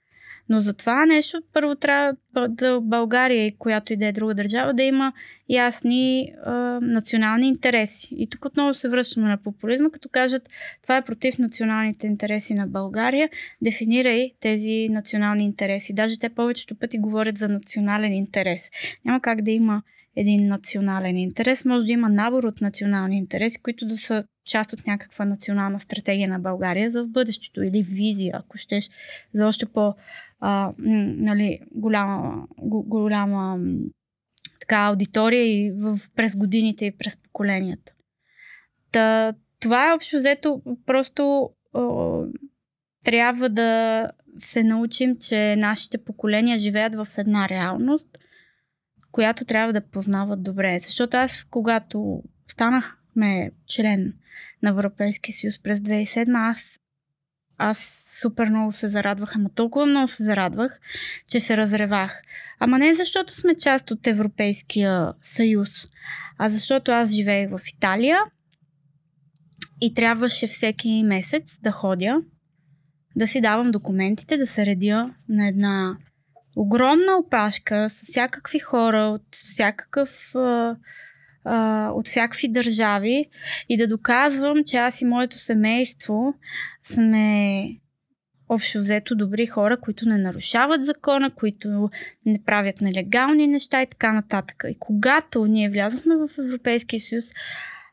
Но 0.49 0.61
за 0.61 0.73
това 0.73 1.05
нещо 1.05 1.41
първо 1.53 1.75
трябва 1.75 2.15
да 2.49 2.81
България 2.81 3.45
и 3.45 3.55
която 3.57 3.93
и 3.93 3.97
да 3.97 4.05
е 4.05 4.11
друга 4.11 4.33
държава 4.33 4.73
да 4.73 4.83
има 4.83 5.13
ясни 5.49 6.33
а, 6.45 6.51
национални 6.81 7.47
интереси. 7.47 8.07
И 8.11 8.29
тук 8.29 8.45
отново 8.45 8.75
се 8.75 8.89
връщаме 8.89 9.29
на 9.29 9.37
популизма, 9.37 9.89
като 9.89 10.09
кажат 10.09 10.49
това 10.81 10.97
е 10.97 11.05
против 11.05 11.37
националните 11.37 12.07
интереси 12.07 12.53
на 12.53 12.67
България, 12.67 13.29
дефинирай 13.61 14.31
тези 14.39 14.89
национални 14.91 15.43
интереси. 15.43 15.93
Даже 15.93 16.19
те 16.19 16.29
повечето 16.29 16.75
пъти 16.75 16.97
говорят 16.97 17.37
за 17.37 17.49
национален 17.49 18.13
интерес. 18.13 18.71
Няма 19.05 19.21
как 19.21 19.41
да 19.41 19.51
има 19.51 19.81
един 20.19 20.47
национален 20.47 21.17
интерес. 21.17 21.65
Може 21.65 21.85
да 21.85 21.91
има 21.91 22.09
набор 22.09 22.43
от 22.43 22.61
национални 22.61 23.17
интереси, 23.17 23.61
които 23.61 23.87
да 23.87 23.97
са 23.97 24.23
част 24.45 24.73
от 24.73 24.87
някаква 24.87 25.25
национална 25.25 25.79
стратегия 25.79 26.29
на 26.29 26.39
България 26.39 26.91
за 26.91 27.03
в 27.03 27.07
бъдещето 27.07 27.63
или 27.63 27.83
визия, 27.83 28.31
ако 28.35 28.57
щеш, 28.57 28.89
за 29.33 29.47
още 29.47 29.65
по 29.65 29.93
а, 30.39 30.73
нали, 30.77 31.59
голяма, 31.71 32.47
голяма 32.61 33.59
така 34.59 34.85
аудитория 34.85 35.43
и 35.43 35.71
в, 35.71 35.99
през 36.15 36.35
годините 36.35 36.85
и 36.85 36.97
през 36.97 37.17
поколенията. 37.17 37.93
Та, 38.91 39.33
това 39.59 39.89
е 39.89 39.93
общо 39.93 40.17
взето 40.17 40.61
просто 40.85 41.49
о, 41.73 42.23
трябва 43.03 43.49
да 43.49 44.07
се 44.39 44.63
научим, 44.63 45.17
че 45.19 45.55
нашите 45.55 45.97
поколения 45.97 46.59
живеят 46.59 46.95
в 46.95 47.07
една 47.17 47.49
реалност, 47.49 48.07
която 49.11 49.45
трябва 49.45 49.73
да 49.73 49.81
познават 49.81 50.43
добре. 50.43 50.79
Защото 50.83 51.17
аз, 51.17 51.43
когато 51.49 52.23
станахме 52.51 53.51
член 53.67 54.13
на 54.63 54.69
Европейския 54.69 55.35
съюз 55.35 55.59
през 55.59 55.79
2007, 55.79 56.51
аз, 56.51 56.79
аз 57.57 57.99
супер 58.21 58.49
много 58.49 58.71
се 58.71 58.89
зарадвах, 58.89 59.35
ама 59.35 59.49
толкова 59.49 59.85
много 59.85 60.07
се 60.07 60.23
зарадвах, 60.23 60.79
че 61.27 61.39
се 61.39 61.57
разревах. 61.57 62.21
Ама 62.59 62.79
не 62.79 62.95
защото 62.95 63.35
сме 63.35 63.55
част 63.55 63.91
от 63.91 64.07
Европейския 64.07 65.13
съюз, 65.21 65.69
а 66.37 66.49
защото 66.49 66.91
аз 66.91 67.09
живеех 67.09 67.49
в 67.49 67.61
Италия 67.75 68.19
и 69.81 69.93
трябваше 69.93 70.47
всеки 70.47 71.03
месец 71.05 71.59
да 71.61 71.71
ходя, 71.71 72.21
да 73.15 73.27
си 73.27 73.41
давам 73.41 73.71
документите, 73.71 74.37
да 74.37 74.47
се 74.47 74.65
редя 74.65 75.13
на 75.29 75.47
една 75.47 75.97
огромна 76.61 77.17
опашка 77.17 77.89
с 77.89 78.11
всякакви 78.11 78.59
хора 78.59 78.97
от 78.97 79.35
всякакъв 79.35 80.31
от 81.95 82.07
всякакви 82.07 82.47
държави 82.47 83.25
и 83.69 83.77
да 83.77 83.87
доказвам, 83.87 84.57
че 84.65 84.77
аз 84.77 85.01
и 85.01 85.05
моето 85.05 85.39
семейство 85.39 86.33
сме 86.83 87.63
общо 88.49 88.79
взето 88.79 89.15
добри 89.15 89.45
хора, 89.47 89.79
които 89.79 90.09
не 90.09 90.17
нарушават 90.17 90.85
закона, 90.85 91.31
които 91.35 91.89
не 92.25 92.43
правят 92.43 92.81
нелегални 92.81 93.47
неща 93.47 93.81
и 93.81 93.87
така 93.87 94.13
нататък. 94.13 94.63
И 94.69 94.75
когато 94.79 95.45
ние 95.45 95.69
влязохме 95.69 96.15
в 96.15 96.29
Европейския 96.37 96.99
съюз, 96.99 97.25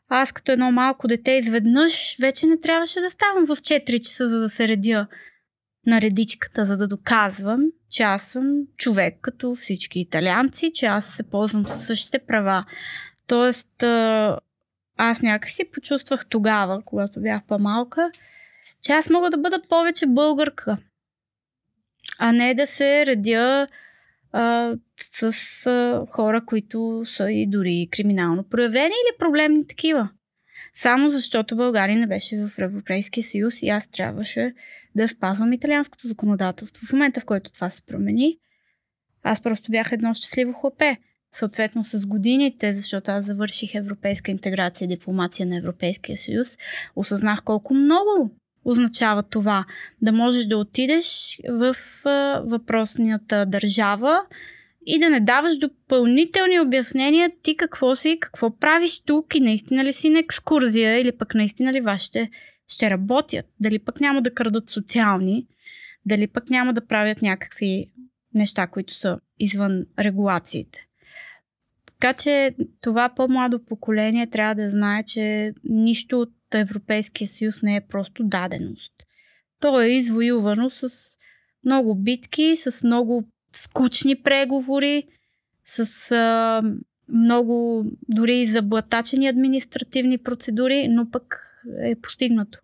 аз 0.09 0.31
като 0.31 0.51
едно 0.51 0.71
малко 0.71 1.07
дете 1.07 1.31
изведнъж 1.31 2.17
вече 2.21 2.47
не 2.47 2.59
трябваше 2.59 3.01
да 3.01 3.09
ставам 3.09 3.45
в 3.45 3.55
4 3.55 3.99
часа, 3.99 4.27
за 4.27 4.39
да 4.39 4.49
се 4.49 4.67
редя 4.67 5.07
на 5.87 6.01
редичката, 6.01 6.65
за 6.65 6.77
да 6.77 6.87
доказвам, 6.87 7.61
че 7.89 8.03
аз 8.03 8.23
съм 8.23 8.43
човек 8.77 9.17
като 9.21 9.55
всички 9.55 9.99
италианци, 9.99 10.71
че 10.73 10.85
аз 10.85 11.05
се 11.05 11.23
ползвам 11.23 11.67
със 11.67 11.85
същите 11.85 12.19
права. 12.19 12.65
Тоест, 13.27 13.83
аз 14.97 15.21
някакси 15.21 15.71
почувствах 15.71 16.25
тогава, 16.29 16.81
когато 16.85 17.21
бях 17.21 17.41
по-малка, 17.47 18.11
че 18.81 18.91
аз 18.91 19.09
мога 19.09 19.29
да 19.29 19.37
бъда 19.37 19.61
повече 19.69 20.05
българка, 20.05 20.77
а 22.19 22.31
не 22.31 22.53
да 22.53 22.67
се 22.67 23.05
редя 23.05 23.67
а, 24.31 24.75
с 25.13 25.65
а, 25.65 26.05
хора, 26.11 26.45
които 26.45 27.03
са 27.05 27.31
и 27.31 27.47
дори 27.49 27.87
криминално 27.91 28.43
проявени 28.43 28.85
или 28.85 29.17
проблемни 29.19 29.67
такива. 29.67 30.09
Само 30.77 31.11
защото 31.11 31.55
България 31.55 31.97
не 31.97 32.07
беше 32.07 32.37
в 32.37 32.51
Европейския 32.59 33.23
съюз 33.23 33.61
и 33.61 33.69
аз 33.69 33.87
трябваше 33.87 34.53
да 34.95 35.07
спазвам 35.07 35.53
италианското 35.53 36.07
законодателство. 36.07 36.85
В 36.85 36.93
момента, 36.93 37.21
в 37.21 37.25
който 37.25 37.51
това 37.51 37.69
се 37.69 37.81
промени, 37.81 38.37
аз 39.23 39.41
просто 39.41 39.71
бях 39.71 39.91
едно 39.91 40.13
щастливо 40.13 40.53
хлапе. 40.53 40.97
Съответно 41.31 41.83
с 41.83 42.05
годините, 42.05 42.73
защото 42.73 43.11
аз 43.11 43.25
завърших 43.25 43.75
европейска 43.75 44.31
интеграция 44.31 44.85
и 44.85 44.87
дипломация 44.87 45.45
на 45.45 45.57
Европейския 45.57 46.17
съюз, 46.17 46.57
осъзнах 46.95 47.43
колко 47.43 47.73
много 47.73 48.31
означава 48.65 49.23
това. 49.23 49.65
Да 50.01 50.11
можеш 50.11 50.45
да 50.45 50.57
отидеш 50.57 51.39
в 51.49 51.75
въпросната 52.45 53.45
държава 53.45 54.21
и 54.89 54.99
да 54.99 55.09
не 55.09 55.19
даваш 55.19 55.57
допълнителни 55.57 56.59
обяснения 56.59 57.31
ти 57.43 57.57
какво 57.57 57.95
си, 57.95 58.17
какво 58.21 58.57
правиш 58.57 58.99
тук 58.99 59.35
и 59.35 59.39
наистина 59.39 59.83
ли 59.83 59.93
си 59.93 60.09
на 60.09 60.19
екскурзия 60.19 60.99
или 60.99 61.17
пък 61.17 61.35
наистина 61.35 61.73
ли 61.73 61.81
вашите 61.81 62.29
ще 62.67 62.89
работят, 62.89 63.45
дали 63.59 63.79
пък 63.79 64.01
няма 64.01 64.21
да 64.21 64.33
крадат 64.33 64.69
социални, 64.69 65.47
дали 66.05 66.27
пък 66.27 66.49
няма 66.49 66.73
да 66.73 66.85
правят 66.85 67.21
някакви 67.21 67.91
неща, 68.33 68.67
които 68.67 68.93
са 68.93 69.19
извън 69.39 69.85
регулациите. 69.99 70.79
Така 71.85 72.13
че 72.13 72.55
това 72.81 73.09
по-младо 73.15 73.65
поколение 73.65 74.27
трябва 74.27 74.55
да 74.55 74.71
знае, 74.71 75.03
че 75.03 75.53
нищо 75.63 76.21
от 76.21 76.33
Европейския 76.53 77.27
съюз 77.27 77.61
не 77.61 77.75
е 77.75 77.87
просто 77.89 78.23
даденост. 78.23 78.93
То 79.59 79.81
е 79.81 79.87
извоювано 79.87 80.69
с 80.69 80.89
много 81.65 81.95
битки, 81.95 82.55
с 82.55 82.83
много 82.83 83.27
скучни 83.63 84.15
преговори, 84.15 85.03
с 85.65 86.11
а, 86.11 86.63
много 87.09 87.85
дори 88.09 88.47
заблатачени 88.47 89.27
административни 89.27 90.17
процедури, 90.17 90.87
но 90.87 91.11
пък 91.11 91.41
е 91.81 91.95
постигнато. 92.01 92.59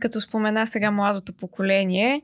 Като 0.00 0.20
спомена 0.20 0.66
сега 0.66 0.90
младото 0.90 1.32
поколение, 1.32 2.22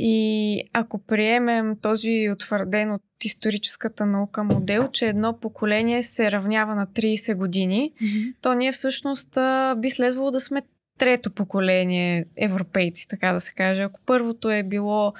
и 0.00 0.62
ако 0.72 0.98
приемем 0.98 1.76
този 1.82 2.30
утвърден 2.32 2.92
от 2.92 3.02
историческата 3.24 4.06
наука 4.06 4.44
модел, 4.44 4.88
че 4.92 5.06
едно 5.06 5.38
поколение 5.40 6.02
се 6.02 6.32
равнява 6.32 6.74
на 6.74 6.86
30 6.86 7.34
години, 7.34 7.92
mm-hmm. 8.02 8.34
то 8.42 8.54
ние 8.54 8.72
всъщност 8.72 9.38
би 9.76 9.90
следвало 9.90 10.30
да 10.30 10.40
сме 10.40 10.62
трето 10.98 11.30
поколение 11.30 12.24
европейци, 12.36 13.08
така 13.08 13.32
да 13.32 13.40
се 13.40 13.52
каже. 13.52 13.82
Ако 13.82 14.00
първото 14.06 14.50
е 14.50 14.62
било 14.62 15.12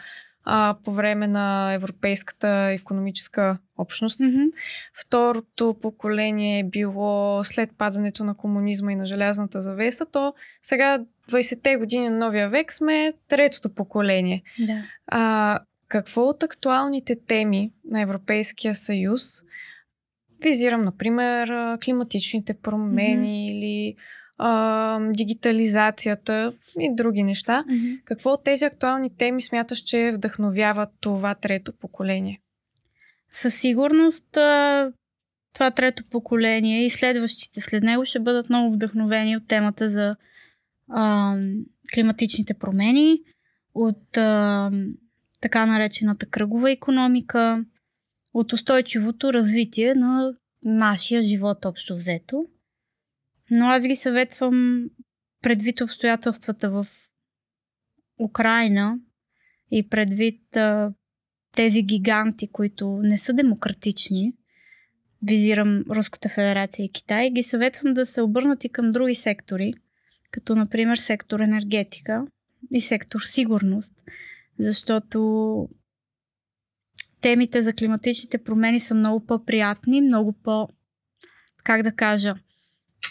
а, 0.51 0.77
по 0.85 0.93
време 0.93 1.29
на 1.29 1.73
Европейската 1.73 2.49
економическа 2.49 3.59
общност. 3.79 4.21
Mm-hmm. 4.21 4.53
Второто 4.93 5.77
поколение 5.83 6.59
е 6.59 6.65
било 6.65 7.45
след 7.45 7.71
падането 7.79 8.25
на 8.25 8.37
комунизма 8.37 8.93
и 8.93 8.97
на 8.97 9.07
желязната 9.07 9.61
завеса, 9.61 10.07
то 10.07 10.35
сега 10.63 10.99
20-те 11.31 11.77
години 11.77 12.09
на 12.09 12.17
новия 12.17 12.49
век 12.49 12.73
сме 12.73 13.13
третото 13.29 13.75
поколение. 13.75 14.43
Да. 14.59 14.83
А, 15.07 15.59
какво 15.89 16.23
от 16.23 16.43
актуалните 16.43 17.17
теми 17.27 17.73
на 17.91 18.01
Европейския 18.01 18.75
съюз 18.75 19.23
визирам, 20.43 20.85
например, 20.85 21.79
климатичните 21.85 22.55
промени 22.55 23.49
mm-hmm. 23.49 23.53
или 23.53 23.97
а, 24.39 25.01
дигитализацията 25.01 26.53
и 26.81 26.95
други 26.95 27.23
неща. 27.23 27.65
Mm-hmm. 27.69 28.03
Какво 28.05 28.31
от 28.31 28.45
тези 28.45 28.65
актуални 28.65 29.17
теми 29.17 29.43
смяташ, 29.43 29.79
че 29.79 30.13
вдъхновява 30.15 30.87
това 31.01 31.35
трето 31.35 31.73
поколение? 31.73 32.41
Със 33.33 33.55
сигурност 33.55 34.39
това 35.53 35.71
трето 35.71 36.05
поколение 36.11 36.87
и 36.87 36.91
следващите 36.91 37.61
след 37.61 37.83
него 37.83 38.05
ще 38.05 38.21
бъдат 38.21 38.51
много 38.51 38.75
вдъхновени 38.75 39.37
от 39.37 39.49
темата 39.49 39.89
за 39.89 40.17
а, 40.89 41.37
климатичните 41.95 42.55
промени, 42.55 43.21
от 43.75 44.17
а, 44.17 44.71
така 45.41 45.67
наречената 45.67 46.27
кръгова 46.27 46.71
економика, 46.71 47.65
от 48.35 48.53
устойчивото 48.53 49.33
развитие 49.33 49.95
на 49.95 50.35
нашия 50.65 51.23
живот 51.23 51.65
общо 51.65 51.95
взето. 51.95 52.47
Но 53.51 53.67
аз 53.67 53.87
ги 53.87 53.97
съветвам 53.97 54.85
предвид 55.43 55.81
обстоятелствата 55.81 56.71
в 56.71 56.87
Украина 58.21 58.99
и 59.71 59.89
предвид 59.89 60.57
а, 60.57 60.93
тези 61.53 61.83
гиганти, 61.83 62.49
които 62.53 63.01
не 63.03 63.19
са 63.19 63.33
демократични, 63.33 64.33
визирам 65.27 65.85
Руската 65.91 66.29
федерация 66.29 66.85
и 66.85 66.93
Китай, 66.93 67.31
ги 67.31 67.43
съветвам 67.43 67.95
да 67.95 68.07
се 68.07 68.23
обърнат 68.23 68.65
и 68.65 68.69
към 68.69 68.91
други 68.91 69.15
сектори, 69.15 69.75
като 70.31 70.57
например 70.57 70.97
сектор 70.97 71.41
енергетика 71.41 72.27
и 72.71 72.81
сектор 72.81 73.21
сигурност, 73.21 73.93
защото 74.59 75.69
темите 77.21 77.63
за 77.63 77.73
климатичните 77.73 78.39
промени 78.39 78.81
са 78.81 78.95
много 78.95 79.27
по-приятни, 79.27 80.01
много 80.01 80.33
по, 80.33 80.69
как 81.65 81.83
да 81.83 81.93
кажа, 81.93 82.35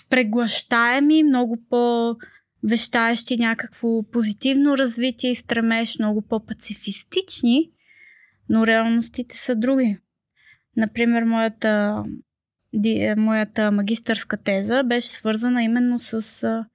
преглъщаеми, 0.10 1.24
много 1.24 1.58
по-вещаещи 1.70 3.38
някакво 3.38 4.04
позитивно 4.04 4.78
развитие 4.78 5.32
и 5.32 5.36
стремеж, 5.36 6.00
много 6.00 6.22
по-пацифистични, 6.22 7.72
но 8.50 8.68
реалностите 8.68 9.38
са 9.38 9.56
други. 9.56 9.98
Например, 10.78 11.24
моята, 11.24 12.04
моята 13.18 13.72
магистърска 13.72 14.38
теза 14.38 14.84
беше 14.84 15.08
свързана 15.08 15.64
именно 15.64 16.00
с 16.00 16.66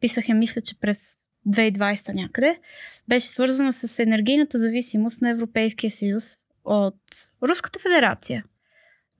писах 0.00 0.28
я, 0.28 0.34
мисля, 0.34 0.60
че 0.60 0.78
през 0.80 0.98
2020 1.48 2.14
някъде, 2.14 2.58
беше 3.08 3.26
свързана 3.26 3.72
с 3.72 3.98
енергийната 3.98 4.58
зависимост 4.58 5.22
на 5.22 5.30
Европейския 5.30 5.90
съюз 5.90 6.24
от 6.64 7.00
Руската 7.42 7.78
федерация. 7.78 8.44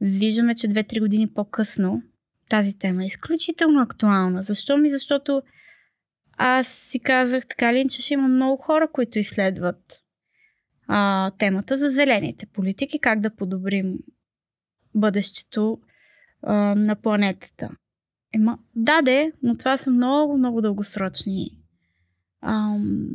Виждаме, 0.01 0.55
че 0.55 0.69
2-3 0.69 1.01
години 1.01 1.33
по-късно 1.33 2.03
тази 2.49 2.79
тема 2.79 3.03
е 3.03 3.07
изключително 3.07 3.81
актуална. 3.81 4.43
Защо 4.43 4.77
ми? 4.77 4.91
Защото 4.91 5.43
аз 6.37 6.69
си 6.69 7.01
казах 7.01 7.47
така 7.47 7.75
ли, 7.75 7.89
че 7.89 8.03
ще 8.03 8.15
има 8.15 8.29
много 8.29 8.63
хора, 8.63 8.89
които 8.93 9.19
изследват 9.19 10.03
а, 10.89 11.31
темата 11.31 11.79
за 11.79 11.91
зелените 11.91 12.47
политики, 12.47 12.99
как 12.99 13.21
да 13.21 13.37
подобрим 13.37 13.99
бъдещето 14.95 15.79
а, 16.43 16.55
на 16.75 16.97
планетата. 16.97 17.71
Ема, 18.35 18.59
да, 18.75 19.03
де, 19.03 19.33
но 19.43 19.57
това 19.57 19.79
са 19.79 19.91
много, 19.91 20.39
много 20.39 20.61
дългосрочни 20.61 21.51
ам, 22.43 23.09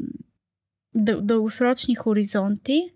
дъл- 0.96 1.22
дългосрочни 1.22 1.96
хоризонти 1.96 2.92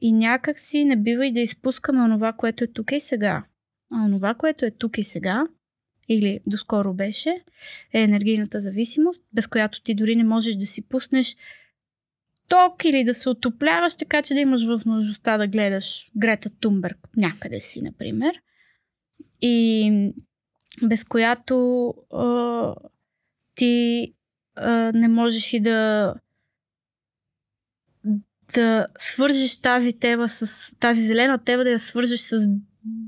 и 0.00 0.12
някак 0.12 0.58
си 0.58 0.84
не 0.84 0.96
бива 0.96 1.26
и 1.26 1.32
да 1.32 1.40
изпускаме 1.40 2.02
онова, 2.02 2.32
което 2.32 2.64
е 2.64 2.72
тук 2.72 2.92
и 2.92 3.00
сега. 3.00 3.44
А 3.92 4.04
онова, 4.04 4.34
което 4.34 4.64
е 4.64 4.70
тук 4.70 4.98
и 4.98 5.04
сега, 5.04 5.46
или 6.08 6.40
доскоро 6.46 6.94
беше, 6.94 7.44
е 7.92 8.02
енергийната 8.02 8.60
зависимост, 8.60 9.24
без 9.32 9.46
която 9.46 9.82
ти 9.82 9.94
дори 9.94 10.16
не 10.16 10.24
можеш 10.24 10.56
да 10.56 10.66
си 10.66 10.88
пуснеш 10.88 11.36
ток 12.48 12.84
или 12.84 13.04
да 13.04 13.14
се 13.14 13.28
отопляваш, 13.28 13.94
така 13.94 14.22
че 14.22 14.34
да 14.34 14.40
имаш 14.40 14.64
възможността 14.64 15.38
да 15.38 15.48
гледаш 15.48 16.10
Грета 16.16 16.50
Тумберг 16.50 16.98
някъде 17.16 17.60
си, 17.60 17.82
например. 17.82 18.42
И 19.42 20.12
без 20.82 21.04
която 21.04 21.88
а, 22.10 22.74
ти 23.54 24.14
а, 24.54 24.92
не 24.92 25.08
можеш 25.08 25.52
и 25.52 25.60
да 25.60 26.14
да 28.54 28.86
свържеш 28.98 29.60
тази 29.60 29.92
тема 29.92 30.28
с 30.28 30.70
тази 30.80 31.06
зелена 31.06 31.44
тема, 31.44 31.64
да 31.64 31.70
я 31.70 31.78
свържеш 31.78 32.20
с 32.20 32.46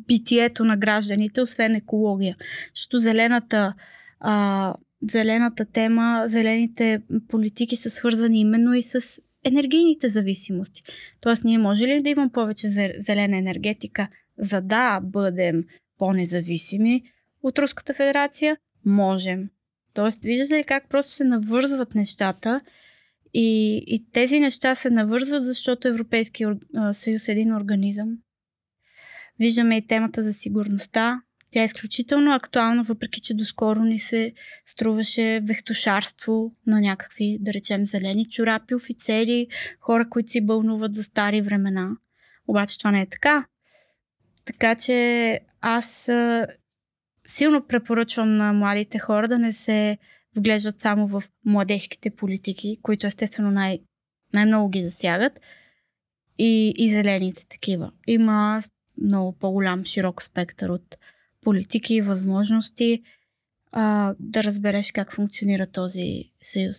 битието 0.08 0.64
на 0.64 0.76
гражданите, 0.76 1.42
освен 1.42 1.74
екология. 1.74 2.36
Защото 2.74 2.98
зелената, 2.98 3.74
а, 4.20 4.74
зелената 5.10 5.64
тема, 5.64 6.24
зелените 6.28 7.02
политики 7.28 7.76
са 7.76 7.90
свързани 7.90 8.40
именно 8.40 8.74
и 8.74 8.82
с 8.82 9.22
енергийните 9.44 10.08
зависимости. 10.08 10.82
Тоест, 11.20 11.44
ние 11.44 11.58
може 11.58 11.86
ли 11.86 12.02
да 12.02 12.10
имам 12.10 12.30
повече 12.30 12.68
зелена 12.98 13.36
енергетика, 13.36 14.08
за 14.38 14.60
да 14.60 15.00
бъдем 15.02 15.64
по-независими 15.98 17.02
от 17.42 17.58
Руската 17.58 17.94
федерация? 17.94 18.56
Можем. 18.84 19.48
Тоест, 19.94 20.22
виждате 20.22 20.58
ли 20.58 20.64
как 20.64 20.88
просто 20.88 21.12
се 21.12 21.24
навързват 21.24 21.94
нещата 21.94 22.60
и, 23.34 23.76
и 23.86 24.10
тези 24.12 24.40
неща 24.40 24.74
се 24.74 24.90
навързват, 24.90 25.44
защото 25.44 25.88
Европейския 25.88 26.56
съюз 26.92 27.28
е 27.28 27.32
един 27.32 27.54
организъм. 27.54 28.18
Виждаме 29.38 29.76
и 29.76 29.86
темата 29.86 30.22
за 30.22 30.32
сигурността. 30.32 31.22
Тя 31.50 31.62
е 31.62 31.64
изключително 31.64 32.34
актуална, 32.34 32.82
въпреки 32.82 33.20
че 33.20 33.34
доскоро 33.34 33.80
ни 33.84 33.98
се 33.98 34.32
струваше 34.66 35.40
вехтошарство 35.44 36.52
на 36.66 36.80
някакви, 36.80 37.38
да 37.40 37.52
речем, 37.52 37.86
зелени 37.86 38.28
чорапи, 38.28 38.74
офицери, 38.74 39.46
хора, 39.80 40.08
които 40.08 40.30
си 40.30 40.46
бълнуват 40.46 40.94
за 40.94 41.04
стари 41.04 41.42
времена. 41.42 41.90
Обаче 42.48 42.78
това 42.78 42.90
не 42.90 43.00
е 43.00 43.06
така. 43.06 43.46
Така 44.44 44.74
че 44.74 45.40
аз 45.60 46.10
силно 47.28 47.66
препоръчвам 47.68 48.36
на 48.36 48.52
младите 48.52 48.98
хора 48.98 49.28
да 49.28 49.38
не 49.38 49.52
се 49.52 49.98
вглеждат 50.36 50.80
само 50.80 51.08
в 51.08 51.22
младежките 51.44 52.10
политики, 52.10 52.78
които 52.82 53.06
естествено 53.06 53.50
най- 53.50 53.80
най-много 54.34 54.68
ги 54.68 54.84
засягат, 54.84 55.40
и, 56.38 56.74
и 56.76 56.92
зелените 56.92 57.46
такива. 57.46 57.92
Има 58.06 58.62
много 58.98 59.32
по-голям 59.32 59.84
широк 59.84 60.22
спектър 60.22 60.68
от 60.68 60.96
политики 61.44 61.94
и 61.94 62.02
възможности 62.02 63.02
а, 63.72 64.14
да 64.18 64.44
разбереш 64.44 64.92
как 64.92 65.14
функционира 65.14 65.66
този 65.66 66.32
съюз. 66.40 66.76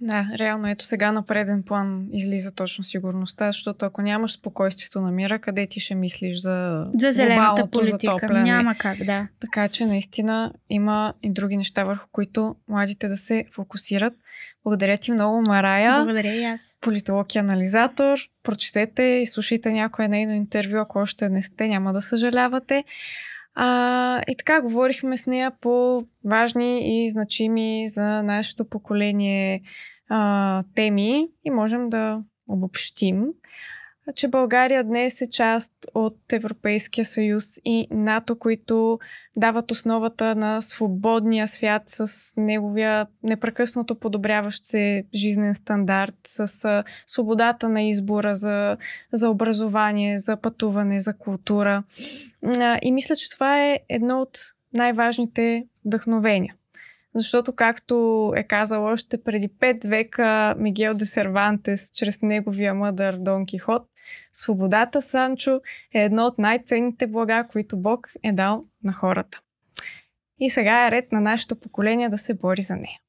Да, 0.00 0.26
реално 0.38 0.68
ето 0.68 0.84
сега 0.84 1.12
на 1.12 1.22
преден 1.22 1.62
план 1.62 2.06
излиза 2.12 2.52
точно 2.52 2.84
сигурността, 2.84 3.46
защото 3.46 3.84
ако 3.84 4.02
нямаш 4.02 4.32
спокойствието 4.32 5.00
на 5.00 5.10
мира, 5.10 5.38
къде 5.38 5.66
ти 5.66 5.80
ще 5.80 5.94
мислиш 5.94 6.40
за, 6.40 6.86
за 6.94 7.12
зелената 7.12 7.66
политика? 7.70 7.98
Затопляне. 8.02 8.52
Няма 8.52 8.74
как, 8.74 8.98
да. 8.98 9.28
Така 9.40 9.68
че 9.68 9.86
наистина 9.86 10.52
има 10.70 11.14
и 11.22 11.30
други 11.30 11.56
неща, 11.56 11.84
върху 11.84 12.06
които 12.12 12.56
младите 12.68 13.08
да 13.08 13.16
се 13.16 13.44
фокусират. 13.52 14.14
Благодаря 14.64 14.98
ти 14.98 15.12
много, 15.12 15.42
Марая. 15.42 15.96
Благодаря 15.96 16.34
и 16.34 16.44
аз. 16.44 16.76
Политолог 16.80 17.34
и 17.34 17.38
анализатор. 17.38 18.18
Прочетете 18.42 19.02
и 19.02 19.26
слушайте 19.26 19.72
някое 19.72 20.08
нейно 20.08 20.32
интервю, 20.32 20.76
ако 20.76 20.98
още 20.98 21.28
не 21.28 21.42
сте, 21.42 21.68
няма 21.68 21.92
да 21.92 22.00
съжалявате. 22.00 22.84
А, 23.60 24.20
и 24.28 24.36
така 24.36 24.60
говорихме 24.60 25.16
с 25.16 25.26
нея 25.26 25.52
по 25.60 26.04
важни 26.24 27.02
и 27.02 27.08
значими 27.08 27.84
за 27.86 28.22
нашето 28.22 28.64
поколение 28.64 29.62
а, 30.08 30.62
теми 30.74 31.28
и 31.44 31.50
можем 31.50 31.88
да 31.88 32.22
обобщим 32.48 33.26
че 34.14 34.28
България 34.28 34.84
днес 34.84 35.20
е 35.20 35.30
част 35.30 35.72
от 35.94 36.32
Европейския 36.32 37.04
съюз 37.04 37.44
и 37.64 37.88
НАТО, 37.90 38.38
които 38.38 38.98
дават 39.36 39.70
основата 39.70 40.34
на 40.34 40.60
свободния 40.60 41.48
свят 41.48 41.82
с 41.86 42.32
неговия 42.36 43.06
непрекъснато 43.22 43.94
подобряващ 43.94 44.64
се 44.64 45.04
жизнен 45.14 45.54
стандарт, 45.54 46.14
с 46.24 46.84
свободата 47.06 47.68
на 47.68 47.82
избора 47.82 48.34
за, 48.34 48.76
за 49.12 49.30
образование, 49.30 50.18
за 50.18 50.36
пътуване, 50.36 51.00
за 51.00 51.14
култура. 51.14 51.82
И 52.82 52.92
мисля, 52.92 53.16
че 53.16 53.30
това 53.30 53.64
е 53.64 53.80
едно 53.88 54.20
от 54.20 54.38
най-важните 54.72 55.66
вдъхновения. 55.84 56.54
Защото, 57.18 57.52
както 57.52 58.32
е 58.36 58.42
казал 58.42 58.84
още 58.84 59.22
преди 59.22 59.48
пет 59.48 59.84
века 59.84 60.54
Мигел 60.58 60.94
де 60.94 61.04
Сервантес, 61.04 61.90
чрез 61.94 62.22
неговия 62.22 62.74
мъдър 62.74 63.16
Дон 63.16 63.46
Кихот, 63.46 63.82
свободата, 64.32 65.02
Санчо, 65.02 65.60
е 65.94 66.04
едно 66.04 66.24
от 66.24 66.38
най-ценните 66.38 67.06
блага, 67.06 67.46
които 67.50 67.78
Бог 67.78 68.10
е 68.22 68.32
дал 68.32 68.62
на 68.84 68.92
хората. 68.92 69.40
И 70.40 70.50
сега 70.50 70.86
е 70.86 70.90
ред 70.90 71.12
на 71.12 71.20
нашето 71.20 71.56
поколение 71.56 72.08
да 72.08 72.18
се 72.18 72.34
бори 72.34 72.62
за 72.62 72.76
нея. 72.76 73.00